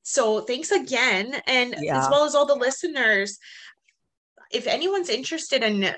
so 0.03 0.41
thanks 0.41 0.71
again. 0.71 1.41
And 1.47 1.75
yeah. 1.79 1.99
as 1.99 2.09
well 2.09 2.25
as 2.25 2.35
all 2.35 2.45
the 2.45 2.55
listeners, 2.55 3.39
if 4.51 4.67
anyone's 4.67 5.09
interested 5.09 5.63
in, 5.63 5.95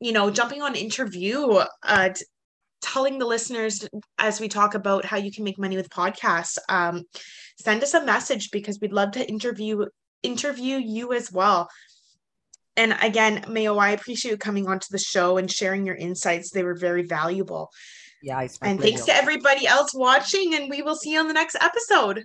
you 0.00 0.12
know, 0.12 0.30
jumping 0.30 0.62
on 0.62 0.74
interview, 0.74 1.60
uh, 1.82 2.10
telling 2.80 3.18
the 3.18 3.26
listeners 3.26 3.86
as 4.18 4.40
we 4.40 4.48
talk 4.48 4.74
about 4.74 5.04
how 5.04 5.16
you 5.16 5.32
can 5.32 5.44
make 5.44 5.58
money 5.58 5.76
with 5.76 5.90
podcasts, 5.90 6.56
um, 6.68 7.02
send 7.60 7.82
us 7.82 7.94
a 7.94 8.04
message 8.04 8.50
because 8.50 8.78
we'd 8.80 8.92
love 8.92 9.10
to 9.12 9.28
interview 9.28 9.84
interview 10.22 10.76
you 10.76 11.12
as 11.12 11.30
well. 11.30 11.68
And 12.76 12.96
again, 13.02 13.44
Mayo, 13.48 13.76
I 13.76 13.90
appreciate 13.90 14.30
you 14.30 14.36
coming 14.36 14.68
onto 14.68 14.86
the 14.90 14.98
show 14.98 15.36
and 15.36 15.50
sharing 15.50 15.84
your 15.84 15.96
insights. 15.96 16.50
They 16.50 16.62
were 16.62 16.76
very 16.76 17.02
valuable. 17.02 17.70
Yeah, 18.22 18.46
and 18.62 18.80
thanks 18.80 19.04
to 19.04 19.14
everybody 19.14 19.66
else 19.66 19.94
watching, 19.94 20.54
and 20.54 20.68
we 20.68 20.82
will 20.82 20.96
see 20.96 21.12
you 21.12 21.20
on 21.20 21.28
the 21.28 21.34
next 21.34 21.56
episode. 21.60 22.24